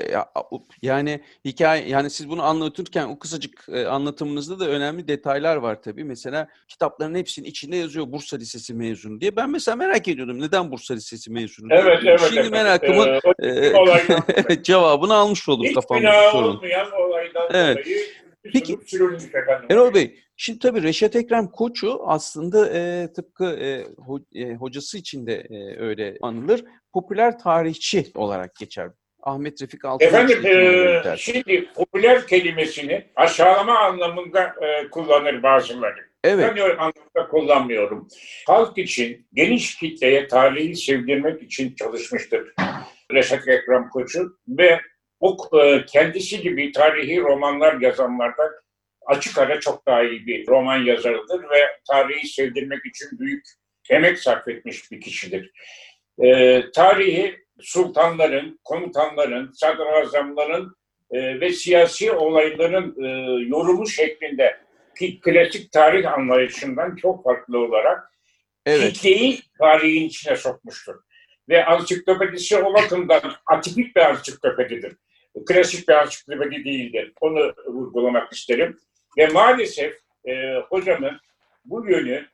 yani 0.82 1.20
hikaye 1.44 1.88
yani 1.88 2.10
siz 2.10 2.28
bunu 2.28 2.42
anlatırken 2.42 3.06
o 3.06 3.18
kısacık 3.18 3.66
e, 3.72 3.86
anlatımınızda 3.86 4.60
da 4.60 4.68
önemli 4.68 5.08
detaylar 5.08 5.56
var 5.56 5.82
tabii. 5.82 6.04
Mesela 6.04 6.48
kitapların 6.68 7.14
hepsinin 7.14 7.48
içinde 7.48 7.76
yazıyor 7.76 8.12
Bursa 8.12 8.36
Lisesi 8.36 8.74
mezunu 8.74 9.20
diye. 9.20 9.36
Ben 9.36 9.50
mesela 9.50 9.76
merak 9.76 10.08
ediyordum 10.08 10.40
neden 10.40 10.72
Bursa 10.72 10.94
Lisesi 10.94 11.32
mezunu? 11.32 11.68
Evet 11.70 11.98
evet. 12.06 12.20
Şimdi 12.20 12.40
evet, 12.40 12.50
merakımın 12.50 13.20
ee, 13.38 14.52
e, 14.54 14.62
cevabını 14.62 15.14
almış 15.14 15.48
oldum 15.48 15.66
Hiç 15.66 15.74
kafamda. 15.74 16.12
Hiç 16.12 16.32
sorun. 16.32 16.56
olmayan 16.56 16.92
olaydan 16.92 17.48
Evet. 17.52 17.86
dolayı 17.86 18.25
Peki. 18.52 18.78
Erol 19.70 19.94
Bey, 19.94 20.18
şimdi 20.36 20.58
tabii 20.58 20.82
Reşat 20.82 21.16
Ekrem 21.16 21.48
Koçu 21.48 22.00
aslında 22.06 22.68
e, 22.74 23.08
tıpkı 23.12 23.44
e, 23.44 23.84
ho, 23.98 24.18
e, 24.34 24.54
hocası 24.54 24.98
için 24.98 25.26
de 25.26 25.34
e, 25.34 25.80
öyle 25.80 26.16
anılır. 26.22 26.64
Popüler 26.92 27.38
tarihçi 27.38 28.06
olarak 28.14 28.54
geçer. 28.54 28.90
Ahmet 29.22 29.62
Refik 29.62 29.84
Altınok. 29.84 30.12
Efendim 30.12 30.46
e, 30.46 31.16
şimdi 31.16 31.68
popüler 31.74 32.26
kelimesini 32.26 33.06
aşağılama 33.16 33.78
anlamında 33.78 34.42
e, 34.42 34.90
kullanır 34.90 35.42
bazıları. 35.42 36.06
Evet. 36.24 36.46
Ben 36.50 36.64
öyle 36.64 36.76
anlamda 36.76 37.28
kullanmıyorum. 37.30 38.08
Halk 38.46 38.78
için, 38.78 39.26
geniş 39.32 39.76
kitleye 39.76 40.28
tarihi 40.28 40.76
sevdirmek 40.76 41.42
için 41.42 41.74
çalışmıştır 41.74 42.54
Reşat 43.12 43.48
Ekrem 43.48 43.88
Koçu 43.88 44.38
ve 44.48 44.80
o 45.20 45.36
e, 45.60 45.86
kendisi 45.86 46.40
gibi 46.40 46.72
tarihi 46.72 47.20
romanlar 47.20 47.80
yazanlardan 47.80 48.50
açık 49.06 49.38
ara 49.38 49.60
çok 49.60 49.86
daha 49.86 50.02
iyi 50.02 50.26
bir 50.26 50.46
roman 50.46 50.76
yazarıdır 50.76 51.42
ve 51.42 51.80
tarihi 51.88 52.28
sevdirmek 52.28 52.86
için 52.86 53.08
büyük 53.18 53.44
emek 53.90 54.18
sarf 54.18 54.48
etmiş 54.48 54.92
bir 54.92 55.00
kişidir. 55.00 55.50
E, 56.18 56.62
tarihi 56.74 57.36
sultanların, 57.60 58.60
komutanların, 58.64 59.52
sadrazamların 59.52 60.76
e, 61.10 61.40
ve 61.40 61.50
siyasi 61.50 62.12
olayların 62.12 63.04
e, 63.04 63.08
yorumu 63.48 63.86
şeklinde 63.86 64.56
ki 64.98 65.20
klasik 65.20 65.72
tarih 65.72 66.12
anlayışından 66.12 66.96
çok 66.96 67.24
farklı 67.24 67.58
olarak 67.58 68.12
evet. 68.66 68.92
kitleyi 68.92 69.40
tarihin 69.58 70.06
içine 70.06 70.36
sokmuştur. 70.36 70.94
Ve 71.48 71.64
ansiklopedisi 71.64 72.56
o 72.56 72.74
bakımdan 72.74 73.20
atipik 73.46 73.96
bir 73.96 74.00
ansiklopedidir. 74.00 74.92
Klasik 75.46 75.88
bir 75.88 75.94
ansiklopedi 75.94 76.64
değildir. 76.64 77.12
Onu 77.20 77.54
vurgulamak 77.66 78.32
isterim. 78.32 78.78
Ve 79.18 79.26
maalesef 79.26 79.94
e, 80.28 80.54
hocamın 80.68 81.20
bu 81.64 81.88
yönü 81.88 82.26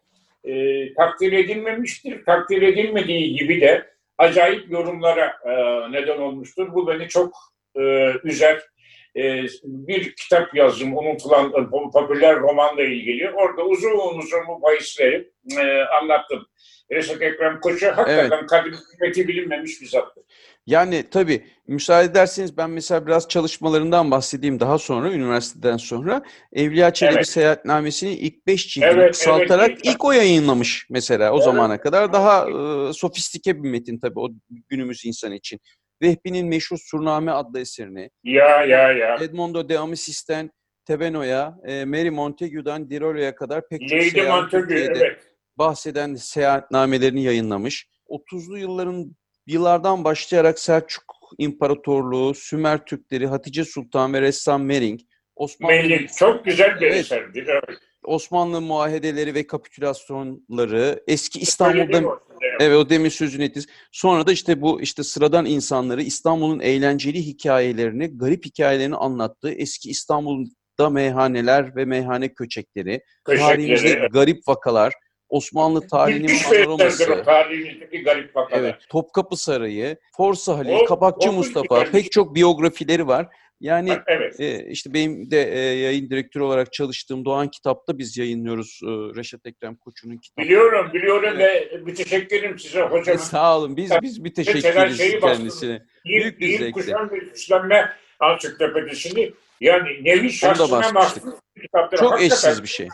e, 0.44 0.94
takdir 0.94 1.32
edilmemiştir. 1.32 2.24
Takdir 2.24 2.62
edilmediği 2.62 3.36
gibi 3.36 3.60
de 3.60 3.92
acayip 4.18 4.70
yorumlara 4.70 5.36
e, 5.44 5.52
neden 5.92 6.18
olmuştur. 6.18 6.74
Bu 6.74 6.88
beni 6.88 7.08
çok 7.08 7.36
e, 7.76 8.12
üzer. 8.24 8.71
E, 9.16 9.42
bir 9.64 10.14
kitap 10.16 10.54
yazdım 10.54 10.98
unutulan 10.98 11.46
e, 11.46 11.70
popüler 11.92 12.40
romanla 12.40 12.82
ilgili. 12.82 13.30
Orada 13.30 13.64
uzun 13.64 14.18
uzun 14.18 14.40
bu 14.48 14.62
bahisleri 14.62 15.30
e, 15.58 15.82
anlattım. 15.82 16.46
Reşat 16.92 17.22
Ekrem 17.22 17.60
Koçu 17.60 17.86
hakikaten 17.86 18.38
evet. 18.38 18.46
kadim 18.46 18.72
kıymeti 18.72 19.28
bilinmemiş 19.28 19.80
bir 19.80 19.86
zattır. 19.86 20.24
Yani 20.66 21.04
tabii 21.10 21.46
müsaade 21.66 22.06
ederseniz 22.06 22.56
ben 22.56 22.70
mesela 22.70 23.06
biraz 23.06 23.28
çalışmalarından 23.28 24.10
bahsedeyim 24.10 24.60
daha 24.60 24.78
sonra 24.78 25.12
üniversiteden 25.12 25.76
sonra. 25.76 26.22
Evliya 26.52 26.92
Çelebi 26.92 27.14
evet. 27.14 27.26
Seyahatnamesi'ni 27.26 28.10
ilk 28.12 28.46
beş 28.46 28.68
cildini 28.68 28.90
evet, 28.90 29.12
kısaltarak 29.12 29.70
evet, 29.70 29.80
ilk 29.84 30.04
o 30.04 30.12
yayınlamış 30.12 30.86
mesela 30.90 31.32
o 31.32 31.34
evet. 31.34 31.44
zamana 31.44 31.80
kadar. 31.80 32.12
Daha 32.12 32.46
e, 32.50 32.92
sofistike 32.92 33.62
bir 33.62 33.70
metin 33.70 33.98
tabii 33.98 34.20
o 34.20 34.28
günümüz 34.68 35.04
insanı 35.04 35.34
için. 35.34 35.60
Vehbi'nin 36.02 36.46
meşhur 36.46 36.78
Surname 36.78 37.30
adlı 37.30 37.60
eserini. 37.60 38.10
Ya 38.24 38.64
ya 38.64 38.92
ya. 38.92 39.16
Edmondo 39.16 39.68
de 39.68 39.78
Amisis'ten 39.78 40.50
Tebeno'ya, 40.84 41.58
e, 41.66 41.84
Mary 41.84 42.10
Montague'dan 42.10 42.90
Dirolo'ya 42.90 43.34
kadar 43.34 43.68
pek 43.68 43.88
çok 43.88 43.98
Lady 43.98 44.28
Montague, 44.28 44.80
evet. 44.80 45.22
bahseden 45.58 46.14
seyahatnamelerini 46.14 47.22
yayınlamış. 47.22 47.88
30'lu 48.08 48.58
yılların 48.58 49.16
yıllardan 49.46 50.04
başlayarak 50.04 50.58
Selçuk 50.58 51.04
İmparatorluğu, 51.38 52.34
Sümer 52.34 52.84
Türkleri, 52.84 53.26
Hatice 53.26 53.64
Sultan 53.64 54.14
ve 54.14 54.20
ressam 54.20 54.64
Mering, 54.64 55.00
Osmanlı 55.36 55.74
Mering 55.74 56.10
çok 56.18 56.44
güzel 56.44 56.80
bir 56.80 56.86
evet. 56.86 56.96
eserdir. 56.96 57.46
Evet. 57.46 57.78
Osmanlı 58.04 58.60
muahedeleri 58.60 59.34
ve 59.34 59.46
kapitülasyonları, 59.46 61.02
eski 61.06 61.40
İstanbul'da 61.40 62.18
evet 62.62 62.76
o 62.76 62.90
demin 62.90 63.08
sözünü 63.08 63.44
ettiniz. 63.44 63.66
Sonra 63.92 64.26
da 64.26 64.32
işte 64.32 64.60
bu 64.60 64.80
işte 64.80 65.02
sıradan 65.02 65.46
insanları 65.46 66.02
İstanbul'un 66.02 66.60
eğlenceli 66.60 67.26
hikayelerini, 67.26 68.18
garip 68.18 68.44
hikayelerini 68.44 68.96
anlattığı 68.96 69.50
eski 69.50 69.90
İstanbul'da 69.90 70.90
meyhaneler 70.90 71.76
ve 71.76 71.84
meyhane 71.84 72.34
köçekleri, 72.34 73.00
tarihimizde 73.24 73.88
evet. 73.88 74.12
garip 74.12 74.48
vakalar, 74.48 74.92
Osmanlı 75.28 75.88
tarihinin 75.88 76.38
panoraması. 76.50 77.22
Tarihimizdeki 77.24 78.02
garip 78.02 78.36
vakalar. 78.36 78.60
Evet, 78.60 78.74
Topkapı 78.88 79.36
Sarayı, 79.36 79.96
Forsa 80.16 80.58
Halil, 80.58 80.72
o, 80.90 81.10
o, 81.28 81.32
Mustafa, 81.32 81.84
pek 81.84 82.12
çok 82.12 82.34
biyografileri 82.34 83.06
var. 83.06 83.28
Yani 83.62 83.98
evet. 84.06 84.40
e, 84.40 84.66
işte 84.70 84.94
benim 84.94 85.30
de 85.30 85.52
e, 85.52 85.58
yayın 85.58 86.10
direktörü 86.10 86.44
olarak 86.44 86.72
çalıştığım 86.72 87.24
Doğan 87.24 87.48
Kitap'ta 87.48 87.98
biz 87.98 88.18
yayınlıyoruz 88.18 88.80
e, 88.82 88.86
Reşat 88.88 89.46
Ekrem 89.46 89.76
Koçu'nun 89.76 90.16
kitabı. 90.16 90.44
Biliyorum, 90.44 90.90
biliyorum 90.92 91.34
evet. 91.36 91.72
ve 91.72 91.76
müteşekkirim 91.76 92.58
size 92.58 92.82
hocam. 92.82 93.16
E, 93.16 93.18
sağ 93.18 93.58
olun. 93.58 93.76
Biz 93.76 93.90
biz 94.02 94.18
müteşekkiriz 94.18 95.20
kendisine. 95.20 95.82
Büyük 96.04 96.40
bir 96.40 96.58
zevkle. 96.58 96.72
Kuşan 96.72 97.10
ve 97.10 97.18
güçlenme 97.18 97.92
ansiklopedisini 98.20 99.32
yani 99.60 100.04
nevi 100.04 100.32
şahsına 100.32 100.90
mahsus 100.92 101.22
kitapları. 101.62 102.00
Çok 102.00 102.12
Hakikaten, 102.12 102.50
eşsiz 102.50 102.62
bir 102.62 102.68
şey. 102.68 102.88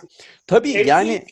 Tabii 0.46 0.70
yani... 0.86 1.24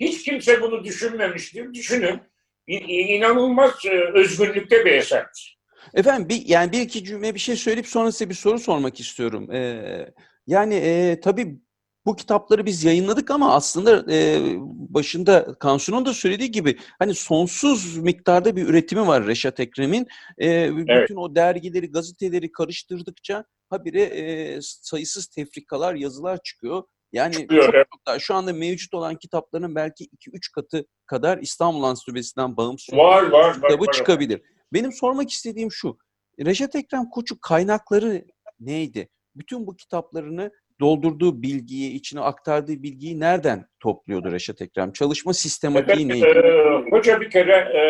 Hiç 0.00 0.24
kimse 0.24 0.62
bunu 0.62 0.84
düşünmemiştir. 0.84 1.74
Düşünün. 1.74 2.20
İnanılmaz 2.66 3.84
özgürlükte 4.14 4.84
bir 4.84 4.92
eserdir. 4.92 5.55
Efendim 5.94 6.28
bir, 6.28 6.46
yani 6.46 6.72
bir 6.72 6.80
iki 6.80 7.04
cümle 7.04 7.34
bir 7.34 7.40
şey 7.40 7.56
söyleyip 7.56 7.86
sonra 7.86 8.12
size 8.12 8.28
bir 8.28 8.34
soru 8.34 8.58
sormak 8.58 9.00
istiyorum. 9.00 9.50
Ee, 9.50 10.12
yani 10.46 10.74
e, 10.74 11.20
tabii 11.20 11.60
bu 12.06 12.16
kitapları 12.16 12.66
biz 12.66 12.84
yayınladık 12.84 13.30
ama 13.30 13.54
aslında 13.54 14.12
e, 14.12 14.40
başında 14.68 15.54
Kansu'nun 15.58 16.06
da 16.06 16.14
söylediği 16.14 16.50
gibi 16.50 16.78
hani 16.98 17.14
sonsuz 17.14 17.96
miktarda 17.96 18.56
bir 18.56 18.66
üretimi 18.66 19.06
var 19.06 19.26
Reşat 19.26 19.60
Ekrem'in. 19.60 20.06
E, 20.38 20.48
evet. 20.48 21.02
Bütün 21.02 21.16
o 21.16 21.34
dergileri, 21.34 21.90
gazeteleri 21.90 22.52
karıştırdıkça 22.52 23.44
habire 23.70 24.02
e, 24.02 24.58
sayısız 24.62 25.26
tefrikalar, 25.26 25.94
yazılar 25.94 26.38
çıkıyor. 26.44 26.82
Yani 27.12 27.34
Çıkıyor, 27.34 27.64
çok, 27.64 27.74
evet. 27.74 27.86
çok 27.92 28.06
daha 28.06 28.18
şu 28.18 28.34
anda 28.34 28.52
mevcut 28.52 28.94
olan 28.94 29.16
kitapların 29.16 29.74
belki 29.74 30.04
2-3 30.04 30.52
katı 30.54 30.86
kadar 31.06 31.38
İstanbul 31.38 31.82
Ansiklopedisi'nden 31.82 32.56
bağımsız 32.56 32.94
var, 32.94 33.22
var, 33.22 33.54
kitabı 33.54 33.86
var, 33.86 33.92
çıkabilir. 33.92 34.42
Benim 34.76 34.92
sormak 34.92 35.30
istediğim 35.30 35.72
şu. 35.72 35.98
Reşat 36.44 36.74
Ekrem 36.74 37.04
Koçuk 37.10 37.42
kaynakları 37.42 38.24
neydi? 38.60 39.08
Bütün 39.36 39.66
bu 39.66 39.76
kitaplarını 39.76 40.50
doldurduğu 40.80 41.42
bilgiyi, 41.42 41.92
içine 41.92 42.20
aktardığı 42.20 42.82
bilgiyi 42.82 43.20
nereden 43.20 43.66
topluyordu 43.80 44.32
Reşat 44.32 44.62
Ekrem? 44.62 44.92
Çalışma 44.92 45.32
sistematiği 45.32 46.06
evet, 46.06 46.22
neydi? 46.22 46.38
E, 46.38 46.90
hoca 46.90 47.20
bir 47.20 47.30
kere 47.30 47.52
e, 47.52 47.82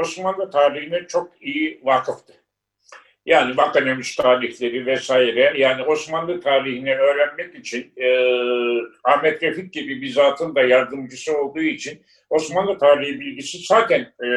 Osmanlı 0.00 0.50
tarihine 0.50 1.06
çok 1.06 1.42
iyi 1.42 1.80
vakıftı. 1.84 2.32
Yani 3.26 3.56
Vakanemiş 3.56 4.16
tarihleri 4.16 4.86
vesaire. 4.86 5.54
Yani 5.56 5.82
Osmanlı 5.82 6.40
tarihini 6.40 6.94
öğrenmek 6.94 7.54
için 7.54 7.92
e, 7.96 8.08
Ahmet 9.04 9.42
Refik 9.42 9.72
gibi 9.72 10.02
bir 10.02 10.10
zatın 10.10 10.54
da 10.54 10.62
yardımcısı 10.62 11.38
olduğu 11.38 11.62
için 11.62 12.02
Osmanlı 12.30 12.78
tarihi 12.78 13.20
bilgisi 13.20 13.58
zaten 13.58 14.00
e, 14.00 14.28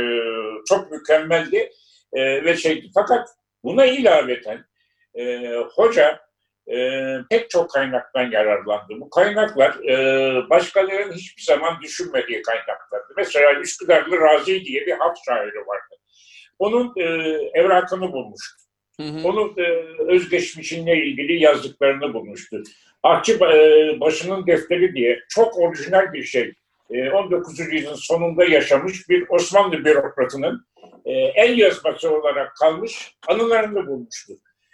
çok 0.70 0.92
mükemmeldi 0.92 1.70
e, 2.14 2.44
ve 2.44 2.58
şeydi. 2.58 2.90
Fakat 2.94 3.30
buna 3.64 3.86
ilaveten 3.86 4.66
e, 5.16 5.54
hoca 5.76 6.20
e, 6.72 7.02
pek 7.30 7.50
çok 7.50 7.70
kaynaktan 7.70 8.32
yararlandı. 8.32 8.94
Bu 9.02 9.10
kaynaklar 9.10 9.84
e, 9.90 10.50
başkalarının 10.50 11.14
hiçbir 11.14 11.44
zaman 11.44 11.82
düşünmediği 11.82 12.42
kaynaklardı. 12.42 13.14
Mesela 13.18 13.60
Üsküdarlı 13.60 14.22
Razi 14.22 14.66
diye 14.66 14.86
bir 14.86 14.94
halk 14.94 15.18
şairi 15.26 15.68
vardı. 15.68 15.96
Onun 16.60 16.94
e, 16.98 17.04
evrakını 17.54 18.12
bulmuştu 18.12 18.68
Hı 19.02 19.04
hı. 19.04 19.28
Onun 19.28 19.54
e, 19.58 19.64
özgeçmişinle 20.08 21.06
ilgili 21.06 21.44
yazdıklarını 21.44 22.14
bulmuştu. 22.14 22.64
Artçı 23.04 23.34
e, 23.34 24.00
başının 24.00 24.48
defteri 24.48 24.96
diye 24.96 25.20
çok 25.30 25.58
orijinal 25.58 26.14
bir 26.14 26.24
şey. 26.24 26.54
E, 26.92 27.10
19. 27.10 27.60
yüzyılın 27.60 27.96
sonunda 27.96 28.46
yaşamış 28.46 29.10
bir 29.10 29.26
Osmanlı 29.30 29.86
bürokratının 29.86 30.66
e, 31.08 31.14
el 31.14 31.58
yazması 31.58 32.16
olarak 32.16 32.56
kalmış 32.56 33.16
anılarını 33.28 33.88
bulmuştu. 33.88 34.34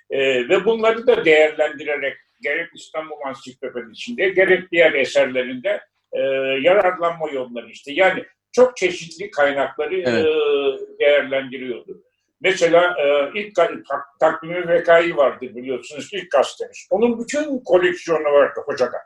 E, 0.10 0.20
ve 0.50 0.66
bunları 0.66 1.08
da 1.08 1.26
değerlendirerek 1.26 2.18
gerek 2.42 2.70
İstanbul 2.76 3.16
Ansiklopedisi'nde 3.26 4.30
gerek 4.30 4.72
diğer 4.72 4.94
eserlerinde 4.94 5.82
e, 6.14 6.20
yararlanma 6.62 7.30
yolları 7.30 7.70
işte. 7.70 7.92
Yani 7.94 8.24
çok 8.52 8.78
çeşitli 8.78 9.32
kaynakları 9.32 9.96
Evet. 9.96 10.26
e, 10.26 11.00
değerlendiriyordu. 11.00 12.04
Mesela 12.44 12.96
e, 13.00 13.40
ilk 13.40 13.56
tak, 13.56 14.04
takvimi 14.20 14.68
vekayı 14.68 15.16
vardır 15.16 15.56
biliyorsunuz 15.56 16.10
ilk 16.14 16.32
gazetemiz. 16.32 16.88
Onun 16.90 17.20
bütün 17.20 17.60
koleksiyonu 17.60 18.24
vardı 18.24 18.60
hocada. 18.66 18.98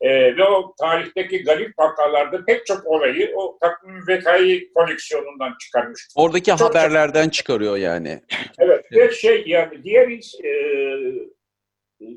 E, 0.00 0.36
ve 0.36 0.44
o 0.44 0.74
tarihteki 0.80 1.44
garip 1.44 1.78
vakalarda 1.78 2.44
pek 2.44 2.66
çok 2.66 2.86
olayı 2.86 3.32
o 3.36 3.58
takvimi 3.60 4.00
vekayı 4.08 4.72
koleksiyonundan 4.72 5.54
çıkarmıştı. 5.60 6.20
Oradaki 6.20 6.50
Çok- 6.50 6.60
haberlerden 6.60 7.28
çıkarıyor 7.28 7.76
yani. 7.76 8.20
Evet 8.58 8.84
ve 8.92 9.12
şey 9.12 9.42
yani 9.46 9.84
diğer 9.84 10.08
e, 10.44 10.52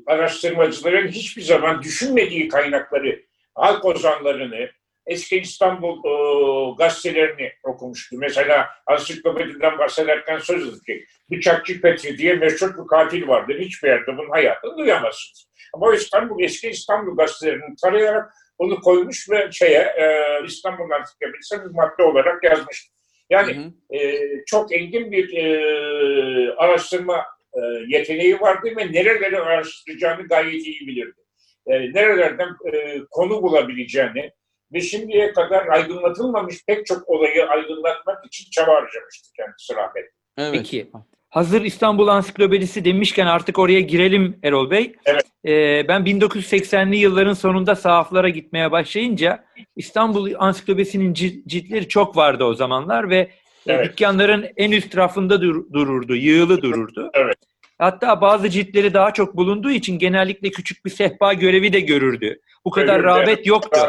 araştırmacıların 0.06 1.08
hiçbir 1.08 1.42
zaman 1.42 1.82
düşünmediği 1.82 2.48
kaynakları, 2.48 3.22
halk 3.54 3.84
ozanlarını, 3.84 4.70
eski 5.06 5.38
İstanbul 5.38 5.98
e, 6.04 6.74
gazetelerini 6.78 7.52
okumuştu. 7.62 8.16
Mesela 8.18 8.68
ansiklopediden 8.86 9.78
bahsederken 9.78 10.38
söz 10.38 10.68
edecek. 10.68 11.08
Bıçakçı 11.30 11.80
Petri 11.80 12.18
diye 12.18 12.34
meşhur 12.34 12.78
bir 12.78 12.88
katil 12.88 13.28
vardır. 13.28 13.58
Hiçbir 13.58 13.88
yerde 13.88 14.16
bunun 14.18 14.30
hayatını 14.30 14.78
duyamazsınız. 14.78 15.48
Ama 15.74 15.86
o 15.86 15.94
İstanbul, 15.94 16.42
eski 16.42 16.68
İstanbul 16.68 17.16
gazetelerini 17.16 17.76
tarayarak 17.82 18.32
onu 18.58 18.80
koymuş 18.80 19.30
ve 19.30 19.52
şeye 19.52 19.78
e, 19.78 20.06
İstanbul 20.46 20.90
Ansiklopedisi'ne 20.90 21.64
bir 21.64 21.70
madde 21.70 22.02
olarak 22.02 22.44
yazmış. 22.44 22.88
Yani 23.30 23.54
Hı 23.56 23.60
hı. 23.60 23.96
e, 23.98 24.20
çok 24.46 24.72
engin 24.72 25.12
bir 25.12 25.36
e, 25.36 26.54
araştırma 26.56 27.24
e, 27.54 27.60
yeteneği 27.88 28.40
vardı 28.40 28.68
ve 28.76 28.92
nereleri 28.92 29.40
araştıracağını 29.40 30.28
gayet 30.28 30.66
iyi 30.66 30.86
bilirdi. 30.86 31.20
E, 31.66 31.72
nerelerden 31.92 32.48
e, 32.72 32.98
konu 33.10 33.42
bulabileceğini 33.42 34.32
ve 34.72 34.80
şimdiye 34.80 35.32
kadar 35.32 35.66
aydınlatılmamış 35.66 36.56
pek 36.66 36.86
çok 36.86 37.08
olayı 37.08 37.46
aydınlatmak 37.46 38.26
için 38.26 38.50
çaba 38.50 38.72
harcamıştı 38.74 39.28
kendisi 39.36 39.74
rahmetli. 39.74 40.10
Evet. 40.38 40.52
Peki. 40.52 40.90
Hazır 41.30 41.62
İstanbul 41.62 42.08
Ansiklopedisi 42.08 42.84
demişken 42.84 43.26
artık 43.26 43.58
oraya 43.58 43.80
girelim 43.80 44.38
Erol 44.42 44.70
Bey. 44.70 44.92
Evet. 45.04 45.24
Ee, 45.46 45.88
ben 45.88 46.00
1980'li 46.02 46.96
yılların 46.96 47.32
sonunda 47.34 47.74
sahaflara 47.76 48.28
gitmeye 48.28 48.72
başlayınca 48.72 49.44
İstanbul 49.76 50.32
Ansiklopedisi'nin 50.38 51.14
cil- 51.14 51.48
ciltleri 51.48 51.88
çok 51.88 52.16
vardı 52.16 52.44
o 52.44 52.54
zamanlar 52.54 53.10
ve 53.10 53.16
e, 53.18 53.30
Evet. 53.66 53.84
dükkanların 53.90 54.46
en 54.56 54.70
üst 54.72 54.96
rafında 54.96 55.42
dur- 55.42 55.72
dururdu, 55.72 56.14
yığılı 56.16 56.62
dururdu. 56.62 57.10
Evet. 57.14 57.36
Hatta 57.78 58.20
bazı 58.20 58.48
ciltleri 58.50 58.94
daha 58.94 59.12
çok 59.12 59.36
bulunduğu 59.36 59.70
için 59.70 59.98
genellikle 59.98 60.50
küçük 60.50 60.84
bir 60.84 60.90
sehpa 60.90 61.32
görevi 61.32 61.72
de 61.72 61.80
görürdü. 61.80 62.40
Bu 62.64 62.70
kadar 62.70 63.02
rağbet 63.02 63.46
yoktu. 63.46 63.80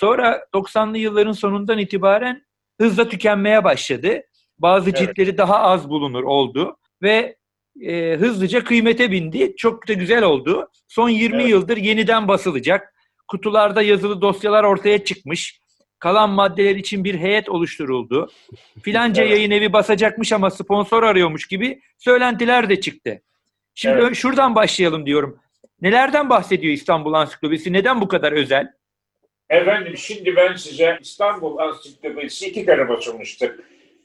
Sonra 0.00 0.44
90'lı 0.54 0.98
yılların 0.98 1.32
sonundan 1.32 1.78
itibaren 1.78 2.42
hızla 2.80 3.08
tükenmeye 3.08 3.64
başladı. 3.64 4.22
Bazı 4.58 4.90
Evet. 4.90 4.98
ciltleri 4.98 5.38
daha 5.38 5.58
az 5.58 5.88
bulunur 5.90 6.22
oldu 6.22 6.76
ve 7.02 7.36
e, 7.80 8.16
hızlıca 8.16 8.64
kıymete 8.64 9.10
bindi. 9.10 9.56
Çok 9.56 9.88
da 9.88 9.92
güzel 9.92 10.22
oldu. 10.22 10.68
Son 10.88 11.08
20 11.08 11.36
Evet. 11.42 11.50
yıldır 11.50 11.76
yeniden 11.76 12.28
basılacak. 12.28 12.94
Kutularda 13.28 13.82
yazılı 13.82 14.22
dosyalar 14.22 14.64
ortaya 14.64 15.04
çıkmış. 15.04 15.60
Kalan 15.98 16.30
maddeler 16.30 16.76
için 16.76 17.04
bir 17.04 17.14
heyet 17.18 17.48
oluşturuldu. 17.48 18.30
Filanca 18.82 19.22
Evet. 19.22 19.32
yayın 19.32 19.50
evi 19.50 19.72
basacakmış 19.72 20.32
ama 20.32 20.50
sponsor 20.50 21.02
arıyormuş 21.02 21.46
gibi 21.46 21.80
söylentiler 21.98 22.68
de 22.68 22.80
çıktı. 22.80 23.22
Şimdi 23.74 24.00
Evet. 24.02 24.16
şuradan 24.16 24.54
başlayalım 24.54 25.06
diyorum. 25.06 25.38
Nelerden 25.82 26.30
bahsediyor 26.30 26.72
İstanbul 26.74 27.12
Ansiklopedisi? 27.12 27.72
Neden 27.72 28.00
bu 28.00 28.08
kadar 28.08 28.32
özel? 28.32 28.72
Efendim 29.50 29.96
şimdi 29.96 30.36
ben 30.36 30.54
size 30.54 30.98
İstanbul 31.00 31.58
Ansiklopedisi 31.58 32.46
iki 32.48 32.64
kere 32.64 32.88
basılmıştır. 32.88 33.52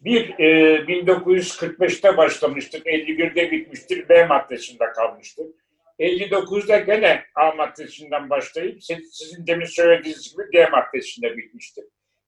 Bir 0.02 0.30
e, 0.40 0.76
1945'te 0.88 2.18
başlamıştır, 2.18 2.82
51'de 2.82 3.52
bitmiştir, 3.52 4.10
B 4.10 4.26
maddesinde 4.26 4.86
kalmıştır. 4.96 5.46
59'da 6.00 6.78
gene 6.78 7.24
A 7.36 7.52
maddesinden 7.52 8.30
başlayıp 8.30 8.84
siz- 8.84 9.10
sizin 9.14 9.48
demin 9.48 9.66
söylediğiniz 9.66 10.32
gibi 10.36 10.44
D 10.54 10.70
maddesinde 10.70 11.38
bitmiştir. 11.38 11.84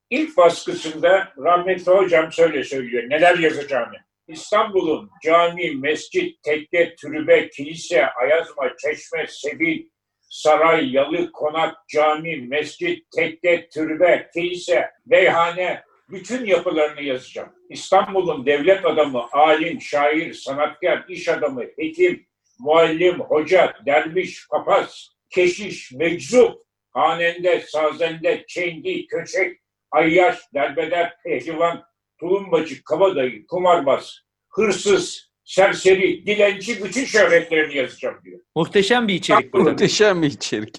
İlk 0.10 0.38
baskısında 0.38 1.34
rahmetli 1.38 1.92
hocam 1.92 2.32
şöyle 2.32 2.64
söylüyor, 2.64 3.04
neler 3.10 3.38
yazacağını. 3.38 3.96
İstanbul'un 4.28 5.10
cami, 5.24 5.72
mescit, 5.72 6.44
tekke, 6.44 6.96
türbe, 6.96 7.50
kilise, 7.50 8.08
ayazma, 8.08 8.78
çeşme, 8.78 9.28
sebil, 9.28 9.86
saray, 10.30 10.94
yalı, 10.94 11.32
konak, 11.32 11.88
cami, 11.88 12.38
mescit, 12.38 13.12
tekke, 13.12 13.70
türbe, 13.70 14.30
kilise, 14.34 14.90
beyhane, 15.06 15.84
bütün 16.10 16.46
yapılarını 16.46 17.02
yazacağım. 17.02 17.50
İstanbul'un 17.70 18.46
devlet 18.46 18.86
adamı, 18.86 19.26
alim, 19.32 19.82
şair, 19.82 20.34
sanatkar, 20.34 21.06
iş 21.10 21.30
adamı, 21.30 21.64
hekim, 21.78 22.28
muallim, 22.60 23.20
hoca, 23.20 23.74
derviş, 23.86 24.48
papaz, 24.50 25.10
keşiş, 25.30 25.92
meczup, 25.92 26.66
hanende, 26.92 27.60
sazende, 27.60 28.46
çengi, 28.48 29.08
köçek, 29.08 29.60
ayyaş, 29.92 30.40
derbeder, 30.54 31.18
pehlivan, 31.24 31.84
tulumbacı, 32.20 32.84
kabadayı, 32.84 33.48
kumarbaz, 33.48 34.20
hırsız, 34.50 35.32
serseri, 35.44 36.26
dilenci 36.26 36.84
bütün 36.84 37.06
şöhretlerini 37.06 37.78
yazacağım 37.78 38.16
diyor. 38.26 38.40
Muhteşem 38.56 39.08
bir 39.08 39.14
içerik 39.14 39.54
bu 39.54 39.58
tabii. 39.58 39.70
Muhteşem 39.70 40.22
bir 40.22 40.28
içerik. 40.28 40.76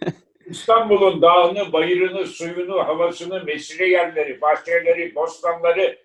İstanbul'un 0.46 1.22
dağını, 1.22 1.72
bayırını, 1.72 2.26
suyunu, 2.26 2.78
havasını, 2.78 3.44
mesire 3.44 3.88
yerleri, 3.88 4.40
bahçeleri, 4.40 5.14
bostanları, 5.14 5.98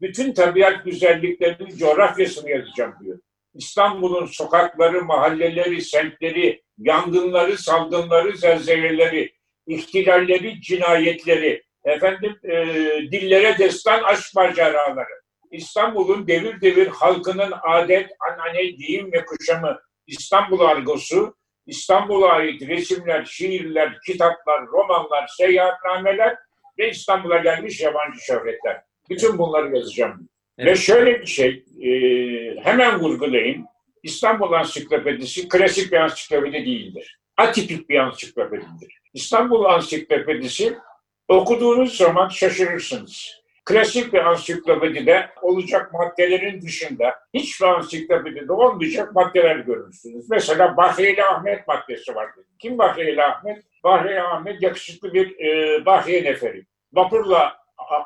bütün 0.00 0.32
tabiat 0.32 0.84
güzelliklerinin 0.84 1.76
coğrafyasını 1.76 2.50
yazacağım 2.50 2.94
diyor. 3.04 3.18
İstanbul'un 3.54 4.26
sokakları, 4.26 5.04
mahalleleri, 5.04 5.82
semtleri, 5.82 6.62
yangınları, 6.78 7.58
salgınları, 7.58 8.36
zelzeleleri, 8.36 9.32
ihtilalleri, 9.66 10.60
cinayetleri, 10.60 11.62
efendim 11.90 12.36
e, 12.44 12.56
dillere 13.12 13.58
destan 13.58 14.02
aşk 14.02 14.34
maceraları, 14.34 15.20
İstanbul'un 15.50 16.26
devir 16.26 16.60
devir 16.60 16.86
halkının 16.86 17.52
adet, 17.62 18.10
anane, 18.32 18.78
deyim 18.78 19.12
ve 19.12 19.24
kuşamı, 19.24 19.80
İstanbul 20.06 20.60
argosu, 20.60 21.36
İstanbul'a 21.66 22.28
ait 22.28 22.68
resimler, 22.68 23.24
şiirler, 23.24 23.98
kitaplar, 24.06 24.66
romanlar, 24.66 25.26
seyahatnameler 25.26 26.36
ve 26.78 26.90
İstanbul'a 26.90 27.38
gelmiş 27.38 27.80
yabancı 27.80 28.20
şöhretler. 28.20 28.82
Bütün 29.10 29.38
bunları 29.38 29.76
yazacağım. 29.76 30.28
Ve 30.58 30.62
Evet. 30.62 30.78
şöyle 30.78 31.20
bir 31.20 31.26
şey, 31.26 31.64
e, 31.82 31.90
hemen 32.64 33.00
vurgulayayım. 33.00 33.66
İstanbul 34.02 34.52
Ansiklopedisi 34.52 35.48
klasik 35.48 35.92
bir 35.92 35.96
ansiklopedi 35.96 36.52
değildir. 36.52 37.18
Atipik 37.36 37.88
bir 37.88 37.98
ansiklopedidir. 37.98 39.00
İstanbul 39.14 39.64
Ansiklopedisi 39.64 40.76
okuduğunuz 41.28 41.96
zaman 41.96 42.28
şaşırırsınız. 42.28 43.46
Klasik 43.64 44.12
bir 44.12 44.18
ansiklopedide 44.18 45.30
olacak 45.42 45.92
maddelerin 45.92 46.62
dışında 46.62 47.14
hiçbir 47.34 47.66
ansiklopedide 47.66 48.52
olmayacak 48.52 49.14
maddeler 49.14 49.56
görürsünüz. 49.56 50.30
Mesela 50.30 50.76
Bahriyeli 50.76 51.24
Ahmet 51.24 51.68
maddesi 51.68 52.14
vardır. 52.14 52.44
Kim 52.58 52.78
Bahriyeli 52.78 53.22
Ahmet? 53.22 53.64
Bahriyeli 53.84 54.22
Ahmet 54.22 54.62
yakışıklı 54.62 55.14
bir 55.14 55.38
e, 55.38 55.86
Bahriye 55.86 56.24
neferi. 56.24 56.66
Vapurla 56.92 57.56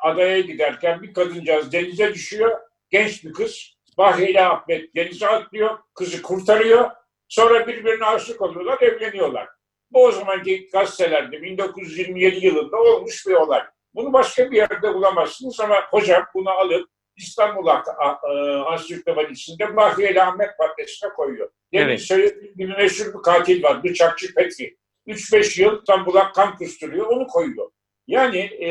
adaya 0.01 0.39
giderken 0.39 1.01
bir 1.01 1.13
kadıncağız 1.13 1.71
denize 1.71 2.13
düşüyor. 2.13 2.59
Genç 2.89 3.23
bir 3.23 3.33
kız. 3.33 3.75
Bahriyeli 3.97 4.41
Ahmet 4.41 4.95
denize 4.95 5.27
atlıyor. 5.27 5.77
Kızı 5.93 6.21
kurtarıyor. 6.21 6.89
Sonra 7.27 7.67
birbirine 7.67 8.05
aşık 8.05 8.41
oluyorlar, 8.41 8.81
evleniyorlar. 8.81 9.47
Bu 9.91 10.05
o 10.05 10.11
zamanki 10.11 10.69
gazetelerde 10.73 11.41
1927 11.41 12.45
yılında 12.45 12.77
olmuş 12.77 13.27
bir 13.27 13.33
olay. 13.33 13.61
Bunu 13.95 14.13
başka 14.13 14.51
bir 14.51 14.57
yerde 14.57 14.93
bulamazsınız 14.93 15.59
ama 15.59 15.81
hocam 15.91 16.25
bunu 16.33 16.49
alıp 16.49 16.89
İstanbul 17.17 17.67
Ansiklopedisi'nde 18.67 19.75
Bahriyeli 19.75 20.21
Ahmet 20.21 20.49
maddesine 20.59 21.09
koyuyor. 21.09 21.49
Demin 21.73 21.87
Evet. 21.87 22.01
söylediğim 22.01 22.55
gibi 22.55 22.73
meşhur 22.77 23.13
bir 23.13 23.21
katil 23.21 23.63
var. 23.63 23.83
Bıçakçı 23.83 24.33
Petri. 24.33 24.77
3-5 25.07 25.61
yıl 25.61 25.79
İstanbul'a 25.79 26.31
kan 26.31 26.55
kusturuyor. 26.57 27.05
Onu 27.05 27.27
koyuyor. 27.27 27.71
Yani 28.07 28.37
e, 28.39 28.69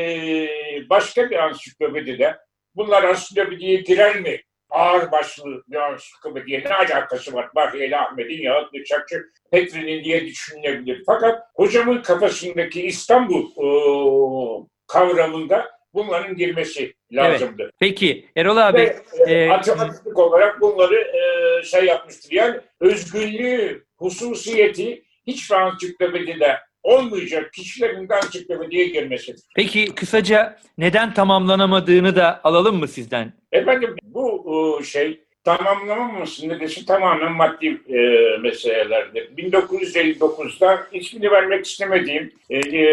başka 0.89 1.29
bir 1.29 1.35
ansiklopedide 1.35 2.37
bunlar 2.75 3.03
ansiklopediye 3.03 3.75
girer 3.75 4.21
mi? 4.21 4.41
Ağır 4.71 5.11
başlı 5.11 5.63
bir 5.67 5.75
ansiklopediye 5.75 6.63
ne 6.63 6.73
alakası 6.75 7.33
var? 7.33 7.49
Bahriye 7.55 7.97
Ahmet'in 7.97 8.41
yahut 8.41 8.73
Bıçakçı 8.73 9.23
Petri'nin 9.51 10.03
diye 10.03 10.25
düşünülebilir. 10.25 11.03
Fakat 11.05 11.43
hocamın 11.55 12.01
kafasındaki 12.01 12.81
İstanbul 12.81 13.51
o, 13.55 14.67
kavramında 14.87 15.71
bunların 15.93 16.35
girmesi 16.35 16.93
lazımdı. 17.11 17.63
Evet. 17.63 17.73
Peki 17.79 18.25
Erol 18.35 18.57
abi. 18.57 18.77
Ve 18.77 18.95
e, 19.27 19.33
e, 19.33 19.47
matematik 19.47 20.19
olarak 20.19 20.61
bunları 20.61 20.95
e, 20.95 21.63
şey 21.63 21.85
yapmıştır. 21.85 22.31
Yani 22.31 22.59
özgünlüğü, 22.79 23.85
hususiyeti 23.97 25.03
hiç 25.27 25.51
ansiklopedide 25.51 26.57
olmayacak 26.83 27.53
kişilerin 27.53 28.09
de 28.09 28.15
ansiklopediye 28.15 28.87
girmesidir. 28.87 29.41
Peki 29.55 29.95
kısaca 29.95 30.59
neden 30.77 31.13
tamamlanamadığını 31.13 32.15
da 32.15 32.41
alalım 32.43 32.79
mı 32.79 32.87
sizden? 32.87 33.33
Efendim 33.51 33.95
bu 34.03 34.79
e, 34.79 34.83
şey 34.83 35.21
tamamlamaması 35.43 36.49
nedeni 36.49 36.85
tamamen 36.85 37.31
maddi 37.31 37.81
e, 37.89 37.97
meselelerdir. 38.37 39.37
1959'da 39.37 40.87
ismini 40.91 41.31
vermek 41.31 41.65
istemediğim 41.65 42.33
e, 42.49 42.57
e, 42.57 42.83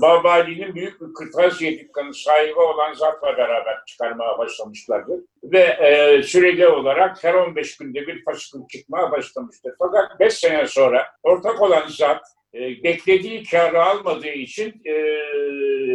Babali'nin 0.00 0.74
büyük 0.74 1.00
bir 1.00 1.14
kırtasiye 1.14 1.78
dükkanı 1.78 2.14
sahibi 2.14 2.60
olan 2.60 2.94
zatla 2.94 3.36
beraber 3.36 3.84
çıkarmaya 3.86 4.38
başlamışlardı. 4.38 5.24
Ve 5.44 5.58
e, 5.60 6.22
süreli 6.22 6.68
olarak 6.68 7.24
her 7.24 7.34
15 7.34 7.76
günde 7.76 8.06
bir 8.06 8.24
fasikül 8.24 8.60
çıkmaya 8.72 9.10
başlamıştır. 9.10 9.74
Fakat 9.78 10.20
5 10.20 10.34
sene 10.34 10.66
sonra 10.66 11.06
ortak 11.22 11.62
olan 11.62 11.86
zat 11.88 12.22
e, 12.54 12.82
beklediği 12.82 13.44
karı 13.44 13.82
almadığı 13.82 14.32
için 14.32 14.82
e, 14.84 14.94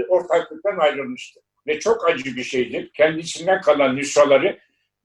ortaklıktan 0.04 0.78
ayrılmıştı. 0.78 1.40
Ve 1.68 1.80
çok 1.80 2.10
acı 2.10 2.36
bir 2.36 2.44
şeydir. 2.44 2.92
Kendisinden 2.94 3.62
kalan 3.62 3.96
nüshaları 3.96 4.60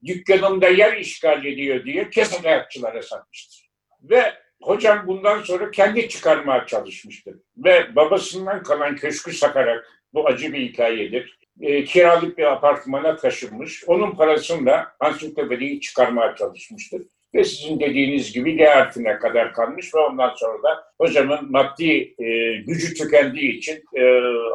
dükkanında 0.05 0.67
yer 0.67 0.97
işgal 0.97 1.45
ediyor 1.45 1.85
diye 1.85 2.09
kesin 2.09 2.43
ayakçılara 2.43 3.01
satmıştır. 3.01 3.69
Ve 4.01 4.33
hocam 4.61 5.07
bundan 5.07 5.41
sonra 5.41 5.71
kendi 5.71 6.09
çıkarmaya 6.09 6.65
çalışmıştır. 6.65 7.35
Ve 7.57 7.95
babasından 7.95 8.63
kalan 8.63 8.95
köşkü 8.95 9.33
satarak, 9.33 9.87
bu 10.13 10.27
acı 10.27 10.53
bir 10.53 10.69
hikayedir, 10.69 11.39
e, 11.61 11.83
kiralık 11.83 12.37
bir 12.37 12.43
apartmana 12.43 13.15
taşınmış. 13.15 13.83
Onun 13.87 14.11
parasıyla 14.11 14.95
ansiklopediyi 14.99 15.81
çıkarmaya 15.81 16.35
çalışmıştır. 16.35 17.01
Ve 17.35 17.43
sizin 17.43 17.79
dediğiniz 17.79 18.33
gibi 18.33 18.59
D 18.59 18.65
harfine 18.65 19.19
kadar 19.19 19.53
kalmış 19.53 19.95
ve 19.95 19.99
ondan 19.99 20.33
sonra 20.35 20.63
da 20.63 20.83
hocamın 20.97 21.51
maddi 21.51 22.15
e, 22.19 22.55
gücü 22.55 22.93
tükendiği 22.93 23.57
için 23.57 23.83
e, 23.93 24.03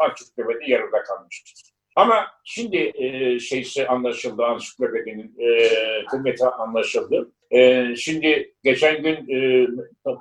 ansiklopedi 0.05 0.71
yarıda 0.71 1.03
kalmıştır. 1.03 1.75
Ama 1.97 2.27
şimdi 2.45 2.93
e, 2.95 3.39
şeysi 3.39 3.89
anlaşıldı, 3.89 4.45
ansiklopedinin 4.45 5.35
e, 5.39 5.69
kıymeti 6.05 6.45
anlaşıldı. 6.45 7.33
E, 7.51 7.87
şimdi 7.97 8.55
geçen 8.65 9.03
gün 9.03 9.15
e, 9.15 9.67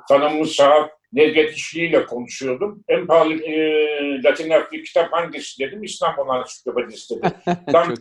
tanımlı 0.10 0.46
saat 0.46 0.92
Nevzat 1.14 1.54
İşli 1.54 1.86
ile 1.86 2.06
konuşuyordum. 2.06 2.84
En 2.88 3.08
pahalı 3.08 3.34
e, 3.34 4.24
Latin 4.24 4.50
harfli 4.50 4.84
kitap 4.84 5.14
hangisi 5.14 5.60
dedim. 5.60 5.84
İstanbul 5.84 6.30
Ansiklopedisi 6.30 7.16
dedi. 7.16 7.34
Tam 7.72 7.94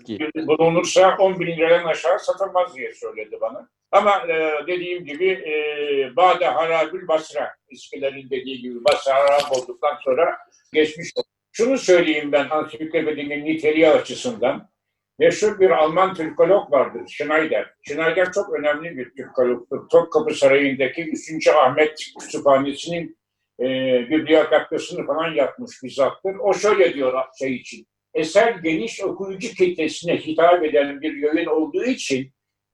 bulunursa 0.46 1.16
10 1.18 1.40
bin 1.40 1.46
liradan 1.46 1.84
aşağı 1.84 2.18
satılmaz 2.18 2.76
diye 2.76 2.94
söyledi 2.94 3.38
bana. 3.40 3.68
Ama 3.92 4.26
e, 4.28 4.66
dediğim 4.66 5.04
gibi 5.04 5.28
e, 5.28 6.16
Bade 6.16 6.46
Harabül 6.46 7.08
Basra 7.08 7.54
eskilerin 7.70 8.30
dediği 8.30 8.60
gibi 8.60 8.84
Basra 8.84 9.14
Harab 9.14 9.56
olduktan 9.56 9.98
sonra 10.04 10.38
geçmiş 10.72 11.08
oldu. 11.16 11.26
Şunu 11.52 11.78
söyleyeyim 11.78 12.32
ben 12.32 12.48
ansiklopedinin 12.50 13.44
niteliği 13.44 13.88
açısından. 13.88 14.72
Meşhur 15.18 15.60
bir 15.60 15.70
Alman 15.70 16.14
Türkolog 16.14 16.72
vardır, 16.72 17.02
Schneider. 17.08 17.74
Schneider 17.82 18.32
çok 18.32 18.54
önemli 18.54 18.96
bir 18.96 19.10
Türkologtur. 19.16 19.88
Topkapı 19.88 20.34
Sarayı'ndaki 20.34 21.02
3. 21.02 21.48
Ahmet 21.48 21.98
Kütüphanesi'nin 22.20 23.18
e, 23.60 23.64
bibliografyasını 24.10 25.06
falan 25.06 25.34
yapmış 25.34 25.82
bir 25.82 25.90
zattır. 25.90 26.34
O 26.40 26.54
şöyle 26.54 26.94
diyor 26.94 27.24
şey 27.38 27.54
için. 27.54 27.86
Eser 28.14 28.52
geniş 28.52 29.02
okuyucu 29.02 29.54
kitlesine 29.54 30.16
hitap 30.16 30.64
eden 30.64 31.00
bir 31.00 31.16
yayın 31.16 31.46
olduğu 31.46 31.84
için 31.84 32.32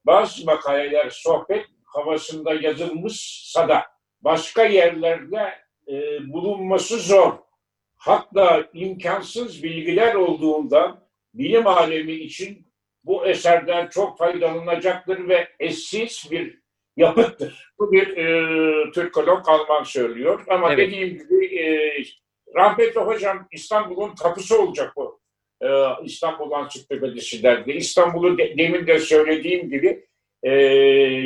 bazı 0.08 0.46
makaleler 0.46 1.10
sohbet 1.10 1.66
havasında 1.84 2.54
yazılmışsa 2.54 3.68
da 3.68 3.86
başka 4.20 4.64
yerlerde 4.64 5.54
e, 5.88 5.92
bulunması 6.32 6.98
zor 6.98 7.32
hatta 7.96 8.68
imkansız 8.72 9.62
bilgiler 9.62 10.14
olduğundan 10.14 11.08
bilim 11.34 11.66
alemi 11.66 12.12
için 12.12 12.68
bu 13.04 13.26
eserden 13.26 13.86
çok 13.86 14.18
faydalanacaktır 14.18 15.28
ve 15.28 15.48
eşsiz 15.60 16.28
bir 16.30 16.58
yapıttır. 16.96 17.72
Bu 17.78 17.92
bir 17.92 18.16
e, 18.16 18.90
Türkolog 18.90 19.48
Alman 19.48 19.82
söylüyor. 19.82 20.44
Ama 20.48 20.72
Evet. 20.72 20.78
dediğim 20.78 21.18
gibi 21.18 21.56
e, 21.56 21.66
rahmetli 22.54 23.00
hocam 23.00 23.48
İstanbul'un 23.52 24.14
kapısı 24.14 24.62
olacak 24.62 24.92
bu. 24.96 25.17
E, 25.62 25.68
İstanbul 26.04 26.52
Ansiklopedisi 26.52 27.42
derdi. 27.42 27.72
İstanbul'u 27.72 28.38
de, 28.38 28.58
demin 28.58 28.86
de 28.86 28.98
söylediğim 28.98 29.70
gibi 29.70 30.06
e, 30.42 30.52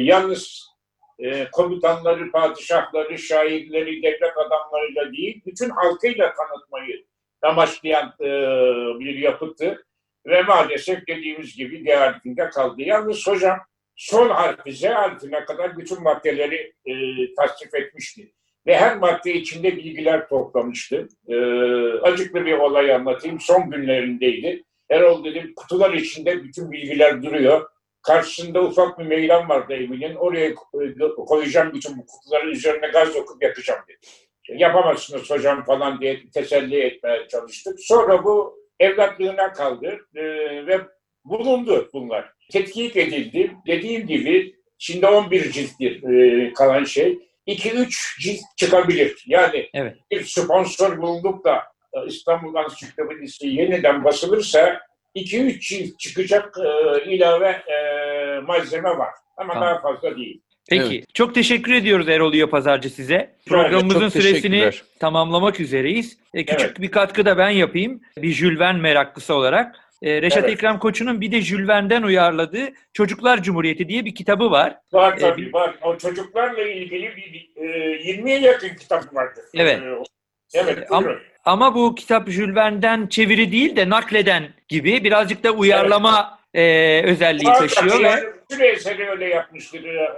yalnız 0.03 0.73
e, 1.18 1.51
komutanları, 1.53 2.31
padişahları, 2.31 3.18
şairleri, 3.18 4.03
devlet 4.03 4.37
adamlarıyla 4.37 5.12
değil, 5.12 5.42
bütün 5.47 5.71
halkıyla 5.71 6.35
tanıtmayı 6.35 7.07
amaçlayan 7.42 8.14
e, 8.21 8.27
bir 9.01 9.18
yapıttı. 9.18 9.87
Ve 10.27 10.42
maalesef 10.42 11.07
dediğimiz 11.07 11.57
gibi 11.57 11.87
D 11.87 12.51
kaldı. 12.51 12.83
Yalnız 12.83 13.27
hocam 13.27 13.59
son 13.97 14.29
harfi 14.29 14.73
Z 14.73 14.85
harfine 14.85 15.45
kadar 15.45 15.79
bütün 15.79 16.03
maddeleri 16.03 16.73
e, 16.85 16.95
tasnif 17.35 17.75
etmişti. 17.75 18.33
Ve 18.66 18.77
her 18.77 18.96
madde 18.96 19.35
içinde 19.35 19.77
bilgiler 19.77 20.29
toplamıştı. 20.29 21.09
E, 21.29 21.37
acıklı 22.03 22.46
bir 22.46 22.53
olay 22.53 22.94
anlatayım. 22.94 23.40
Son 23.40 23.70
günlerindeydi. 23.70 24.64
Erol 24.90 25.25
dedim 25.25 25.53
kutular 25.57 25.92
içinde 25.92 26.44
bütün 26.44 26.72
bilgiler 26.72 27.22
duruyor. 27.22 27.68
Karşısında 28.03 28.62
ufak 28.62 28.98
bir 28.98 29.05
meydan 29.05 29.48
vardı 29.48 29.75
evinin. 29.75 30.14
Oraya 30.14 30.46
e, 30.46 30.55
koyacağım 31.27 31.72
bütün 31.75 31.98
bu 31.98 32.07
kutuların 32.07 32.51
üzerine 32.51 32.87
gaz 32.87 33.14
dokup 33.14 33.42
yakacağım 33.42 33.81
dedi. 33.88 33.98
Yapamazsınız 34.61 35.31
hocam 35.31 35.64
falan 35.64 36.01
diye 36.01 36.20
teselli 36.35 36.81
etmeye 36.81 37.29
çalıştık. 37.29 37.81
Sonra 37.81 38.25
bu 38.25 38.59
evlatlığına 38.81 39.53
kaldı 39.53 39.98
e, 40.14 40.22
ve 40.66 40.81
bulundu 41.25 41.90
bunlar. 41.92 42.33
Tetkik 42.53 42.96
edildi. 42.96 43.57
Dediğim 43.66 44.07
gibi 44.07 44.55
şimdi 44.79 45.07
11 45.07 45.53
cilttir 45.53 46.03
e, 46.03 46.53
kalan 46.53 46.85
şey. 46.85 47.18
2-3 47.46 48.20
cilt 48.20 48.40
çıkabilir. 48.57 49.24
Yani 49.26 49.70
Evet. 49.74 49.96
bir 50.11 50.24
sponsor 50.24 50.98
bulunup 50.98 51.44
da 51.44 51.62
e, 51.92 52.07
İstanbul 52.07 52.55
Ansiklopedisi 52.55 53.46
yeniden 53.46 54.05
basılırsa 54.05 54.81
2-3 55.16 55.61
cilt 55.61 55.98
çıkacak 55.98 56.57
e, 56.59 57.11
ilave 57.14 57.48
e, 57.48 57.76
malzeme 58.40 58.90
var. 58.90 59.11
Ama 59.37 59.52
Tamam. 59.52 59.68
daha 59.68 59.81
fazla 59.81 60.16
değil. 60.16 60.40
Peki. 60.68 61.05
Çok 61.14 61.35
teşekkür 61.35 61.72
ediyoruz 61.72 62.09
Erol 62.09 62.33
Üye 62.33 62.46
Pazarcı 62.46 62.90
size. 62.90 63.35
Programımızın 63.46 64.00
Çok 64.00 64.12
süresini 64.12 64.70
tamamlamak 65.00 65.61
üzereyiz. 65.61 66.18
E, 66.35 66.44
küçük 66.44 66.61
Evet. 66.66 66.81
bir 66.81 66.90
katkı 66.90 67.26
da 67.26 67.38
ben 67.38 67.50
yapayım. 67.50 68.00
Bir 68.16 68.33
Jules 68.33 68.59
Verne 68.59 68.81
meraklısı 68.81 69.35
olarak. 69.35 69.76
E, 70.02 70.22
Reşat 70.22 70.44
Evet. 70.44 70.50
Ekrem 70.52 70.78
Koçu'nun 70.78 71.20
bir 71.20 71.32
de 71.32 71.40
Jules 71.40 71.68
Verne'den 71.68 72.02
uyarladığı 72.02 72.68
Çocuklar 72.92 73.42
Cumhuriyeti 73.42 73.88
diye 73.88 74.04
bir 74.04 74.14
kitabı 74.14 74.50
var. 74.50 74.76
Var 74.92 75.12
E, 75.12 75.18
tabii 75.18 75.46
bir- 75.46 75.52
var. 75.52 75.74
O 75.82 75.98
çocuklarla 75.98 76.62
ilgili 76.62 77.16
bir, 77.16 77.48
e, 77.56 77.66
20'ye 78.02 78.40
yakın 78.40 78.68
kitap 78.68 79.14
vardır. 79.14 79.44
Evet. 79.54 79.80
E, 80.54 80.58
evet. 80.58 80.78
Ama-. 80.90 81.14
Ama 81.44 81.74
bu 81.74 81.94
kitap 81.94 82.28
Jules 82.30 82.54
Verne'den 82.56 83.06
çeviri 83.06 83.52
değil 83.52 83.76
de 83.76 83.88
nakleden 83.88 84.44
gibi 84.68 85.04
birazcık 85.04 85.44
da 85.44 85.50
uyarlama 85.50 86.38
e, 86.54 86.62
özelliği 87.04 87.52
taşıyor 87.52 87.98
ve 88.00 88.06
Yani 88.08 88.24
bütün 88.50 88.64
eseri 88.64 89.10
öyle 89.10 89.28
yapmıştır. 89.28 89.84
E, 89.84 90.10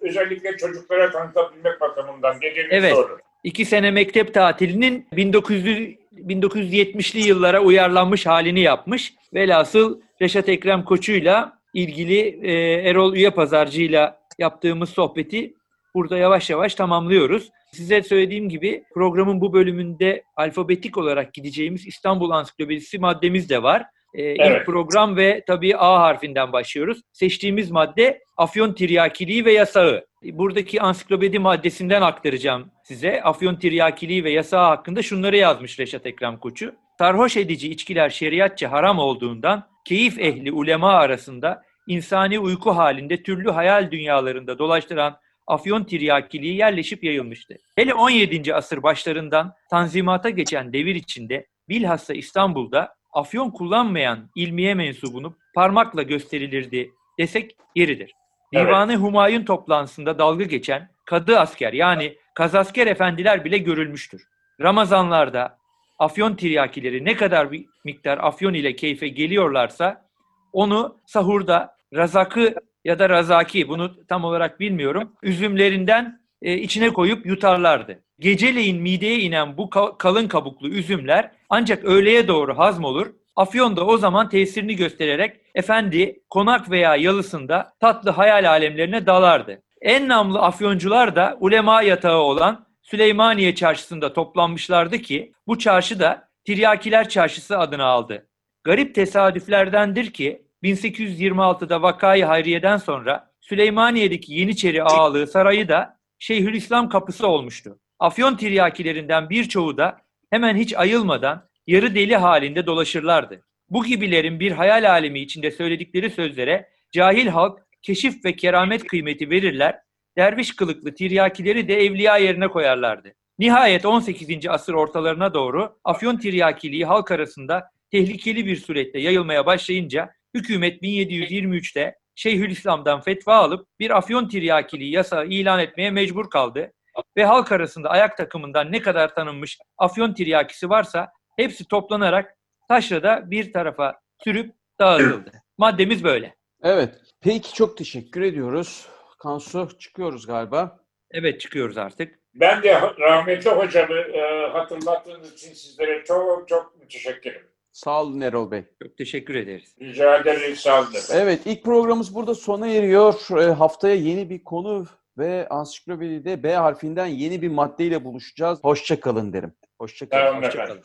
özellikle 0.00 0.56
çocuklara 0.56 1.10
tanıtabilmek 1.10 1.80
bakımından. 1.80 2.40
Dediğiniz 2.40 2.72
Evet. 2.72 2.96
doğru. 2.96 3.18
iki 3.44 3.64
sene 3.64 3.90
mektep 3.90 4.34
tatilinin 4.34 5.06
1900 5.12 5.94
1970'li 6.26 7.28
yıllara 7.28 7.60
uyarlanmış 7.60 8.26
halini 8.26 8.60
yapmış. 8.60 9.14
Velhasıl 9.34 10.00
Reşat 10.22 10.48
Ekrem 10.48 10.84
Koçu'yla 10.84 11.58
ilgili 11.74 12.40
e, 12.42 12.52
Erol 12.90 13.14
Üye 13.14 13.30
Pazarcı'yla 13.30 14.18
yaptığımız 14.38 14.90
sohbeti 14.90 15.54
burada 15.94 16.18
yavaş 16.18 16.50
yavaş 16.50 16.74
tamamlıyoruz. 16.74 17.50
Size 17.72 18.02
söylediğim 18.02 18.48
gibi 18.48 18.84
programın 18.94 19.40
bu 19.40 19.52
bölümünde 19.52 20.22
alfabetik 20.36 20.98
olarak 20.98 21.34
gideceğimiz 21.34 21.86
İstanbul 21.86 22.30
Ansiklopedisi 22.30 22.98
maddemiz 22.98 23.50
de 23.50 23.62
var. 23.62 23.86
E, 24.14 24.22
Evet. 24.22 24.60
İlk 24.60 24.66
program 24.66 25.16
ve 25.16 25.44
tabii 25.46 25.76
A 25.76 26.00
harfinden 26.00 26.52
başlıyoruz. 26.52 27.00
Seçtiğimiz 27.12 27.70
madde 27.70 28.20
Afyon 28.36 28.72
Tiryakiliği 28.72 29.44
ve 29.44 29.52
Yasağı. 29.52 30.06
Buradaki 30.22 30.82
ansiklopedi 30.82 31.38
maddesinden 31.38 32.02
aktaracağım 32.02 32.70
size. 32.84 33.22
Afyon 33.22 33.56
Tiryakiliği 33.56 34.24
ve 34.24 34.30
Yasağı 34.30 34.66
hakkında 34.68 35.02
şunları 35.02 35.36
yazmış 35.36 35.80
Reşat 35.80 36.06
Ekrem 36.06 36.36
Koçu. 36.36 36.74
Sarhoş 36.98 37.36
edici 37.36 37.70
içkiler 37.70 38.10
şeriatça 38.10 38.72
haram 38.72 38.98
olduğundan 38.98 39.68
keyif 39.84 40.18
ehli 40.18 40.52
ulema 40.52 40.92
arasında 40.92 41.62
insani 41.86 42.38
uyku 42.38 42.70
halinde 42.70 43.22
türlü 43.22 43.50
hayal 43.50 43.90
dünyalarında 43.90 44.58
dolaştıran 44.58 45.16
afyon 45.46 45.84
tiryakiliği 45.84 46.56
yerleşip 46.56 47.04
yayılmıştı. 47.04 47.54
Hele 47.76 47.94
17. 47.94 48.54
asır 48.54 48.82
başlarından 48.82 49.52
tanzimata 49.70 50.30
geçen 50.30 50.72
devir 50.72 50.94
içinde 50.94 51.46
bilhassa 51.68 52.14
İstanbul'da 52.14 52.97
afyon 53.12 53.50
kullanmayan 53.50 54.30
ilmiye 54.36 54.74
mensubunu 54.74 55.34
parmakla 55.54 56.02
gösterilirdi 56.02 56.90
desek 57.18 57.56
yeridir. 57.74 58.12
Evet. 58.52 58.66
Divanı 58.66 58.96
Humayun 58.96 59.44
toplantısında 59.44 60.18
dalga 60.18 60.44
geçen 60.44 60.88
kadı 61.04 61.38
asker 61.38 61.72
yani 61.72 62.16
kazasker 62.34 62.86
efendiler 62.86 63.44
bile 63.44 63.58
görülmüştür. 63.58 64.22
Ramazanlarda 64.60 65.58
afyon 65.98 66.34
tiryakileri 66.34 67.04
ne 67.04 67.16
kadar 67.16 67.52
bir 67.52 67.66
miktar 67.84 68.18
afyon 68.18 68.54
ile 68.54 68.76
keyfe 68.76 69.08
geliyorlarsa 69.08 70.04
onu 70.52 71.00
sahurda 71.06 71.76
razakı 71.94 72.54
ya 72.84 72.98
da 72.98 73.08
razaki 73.08 73.68
bunu 73.68 74.06
tam 74.06 74.24
olarak 74.24 74.60
bilmiyorum 74.60 75.12
üzümlerinden 75.22 76.20
e, 76.42 76.54
içine 76.54 76.92
koyup 76.92 77.26
yutarlardı. 77.26 77.98
Geceleyin 78.18 78.82
mideye 78.82 79.18
inen 79.18 79.56
bu 79.56 79.62
ka- 79.62 79.98
kalın 79.98 80.28
kabuklu 80.28 80.68
üzümler 80.68 81.30
ancak 81.48 81.84
öğleye 81.84 82.28
doğru 82.28 82.58
hazmolur. 82.58 83.06
Afyon 83.36 83.76
da 83.76 83.86
o 83.86 83.98
zaman 83.98 84.28
tesirini 84.28 84.76
göstererek 84.76 85.36
efendi 85.54 86.20
konak 86.30 86.70
veya 86.70 86.96
yalısında 86.96 87.72
tatlı 87.80 88.10
hayal 88.10 88.48
alemlerine 88.48 89.06
dalardı. 89.06 89.62
En 89.80 90.08
namlı 90.08 90.40
afyoncular 90.40 91.16
da 91.16 91.36
ulema 91.40 91.82
yatağı 91.82 92.18
olan 92.18 92.66
Süleymaniye 92.82 93.54
çarşısında 93.54 94.12
toplanmışlardı 94.12 94.98
ki 94.98 95.32
bu 95.46 95.58
çarşı 95.58 96.00
da 96.00 96.28
Tiryakiler 96.44 97.08
Çarşısı 97.08 97.58
adını 97.58 97.84
aldı. 97.84 98.26
Garip 98.64 98.94
tesadüflerdendir 98.94 100.10
ki 100.10 100.42
1826'da 100.62 101.82
Vakayı 101.82 102.24
Hayriye'den 102.24 102.76
sonra 102.76 103.30
Süleymaniye'deki 103.40 104.34
Yeniçeri 104.34 104.82
Ağalığı 104.82 105.26
Sarayı 105.26 105.68
da 105.68 105.97
Şeyhülislam 106.18 106.88
kapısı 106.88 107.26
olmuştu. 107.26 107.78
Afyon 107.98 108.36
tiryakilerinden 108.36 109.30
birçoğu 109.30 109.76
da 109.76 109.98
hemen 110.30 110.56
hiç 110.56 110.74
ayılmadan 110.74 111.48
yarı 111.66 111.94
deli 111.94 112.16
halinde 112.16 112.66
dolaşırlardı. 112.66 113.42
Bu 113.70 113.84
gibilerin 113.84 114.40
bir 114.40 114.52
hayal 114.52 114.90
alemi 114.90 115.20
içinde 115.20 115.50
söyledikleri 115.50 116.10
sözlere 116.10 116.68
cahil 116.92 117.26
halk 117.26 117.58
keşif 117.82 118.24
ve 118.24 118.36
keramet 118.36 118.86
kıymeti 118.86 119.30
verirler, 119.30 119.78
derviş 120.16 120.56
kılıklı 120.56 120.94
tiryakileri 120.94 121.68
de 121.68 121.84
evliya 121.84 122.16
yerine 122.16 122.48
koyarlardı. 122.48 123.12
Nihayet 123.38 123.86
18. 123.86 124.46
asır 124.48 124.74
ortalarına 124.74 125.34
doğru 125.34 125.78
Afyon 125.84 126.16
tiryakiliği 126.16 126.84
halk 126.84 127.10
arasında 127.10 127.70
tehlikeli 127.90 128.46
bir 128.46 128.56
surette 128.56 128.98
yayılmaya 129.00 129.46
başlayınca 129.46 130.10
hükümet 130.34 130.82
1723'te 130.82 131.98
Şeyhülislam'dan 132.18 133.00
fetva 133.00 133.36
alıp 133.36 133.66
bir 133.78 133.96
afyon 133.96 134.28
tiryakiliği 134.28 134.92
yasağı 134.92 135.26
ilan 135.26 135.60
etmeye 135.60 135.90
mecbur 135.90 136.30
kaldı 136.30 136.72
ve 137.16 137.24
halk 137.24 137.52
arasında 137.52 137.88
ayak 137.88 138.16
takımından 138.16 138.72
ne 138.72 138.82
kadar 138.82 139.14
tanınmış 139.14 139.58
afyon 139.76 140.14
tiryakisi 140.14 140.70
varsa 140.70 141.12
hepsi 141.36 141.68
toplanarak 141.68 142.34
taşrada 142.68 143.30
bir 143.30 143.52
tarafa 143.52 144.00
sürüp 144.24 144.54
dağıtıldı. 144.80 145.32
Maddemiz 145.58 146.04
böyle. 146.04 146.36
Evet. 146.62 146.94
Peki 147.20 147.54
çok 147.54 147.78
teşekkür 147.78 148.22
ediyoruz. 148.22 148.88
Kansu 149.18 149.68
çıkıyoruz 149.78 150.26
galiba. 150.26 150.78
Evet 151.10 151.40
çıkıyoruz 151.40 151.78
artık. 151.78 152.18
Ben 152.34 152.62
de 152.62 152.80
rahmetli 153.00 153.50
hocamı 153.50 153.98
e, 153.98 154.48
hatırlattığınız 154.52 155.32
için 155.32 155.54
sizlere 155.54 156.04
çok 156.04 156.48
çok 156.48 156.80
müteşekkirim. 156.80 157.57
Sağ 157.78 158.02
olun 158.02 158.20
Erol 158.20 158.50
Bey. 158.50 158.64
Çok 158.82 158.96
teşekkür 158.96 159.34
ederiz. 159.34 159.74
Rica 159.80 160.16
ederiz. 160.16 160.60
Sağ 160.60 160.80
olun. 160.80 160.88
Evet 161.12 161.40
ilk 161.44 161.64
programımız 161.64 162.14
burada 162.14 162.34
sona 162.34 162.68
eriyor. 162.68 163.40
Ee, 163.40 163.52
haftaya 163.52 163.94
yeni 163.94 164.30
bir 164.30 164.44
konu 164.44 164.86
ve 165.18 165.48
ansiklopedide 165.48 166.42
B 166.42 166.54
harfinden 166.54 167.06
yeni 167.06 167.42
bir 167.42 167.48
maddeyle 167.48 168.04
buluşacağız. 168.04 168.58
Hoşça 168.62 169.00
kalın 169.00 169.32
derim. 169.32 169.52
Hoşça 169.80 170.08
kalın. 170.08 170.42
Hoşça 170.42 170.66
kalın. 170.66 170.82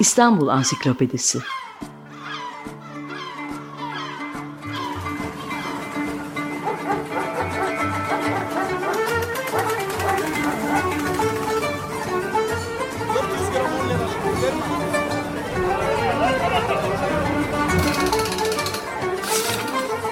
İstanbul 0.00 0.48
Ansiklopedisi 0.48 1.38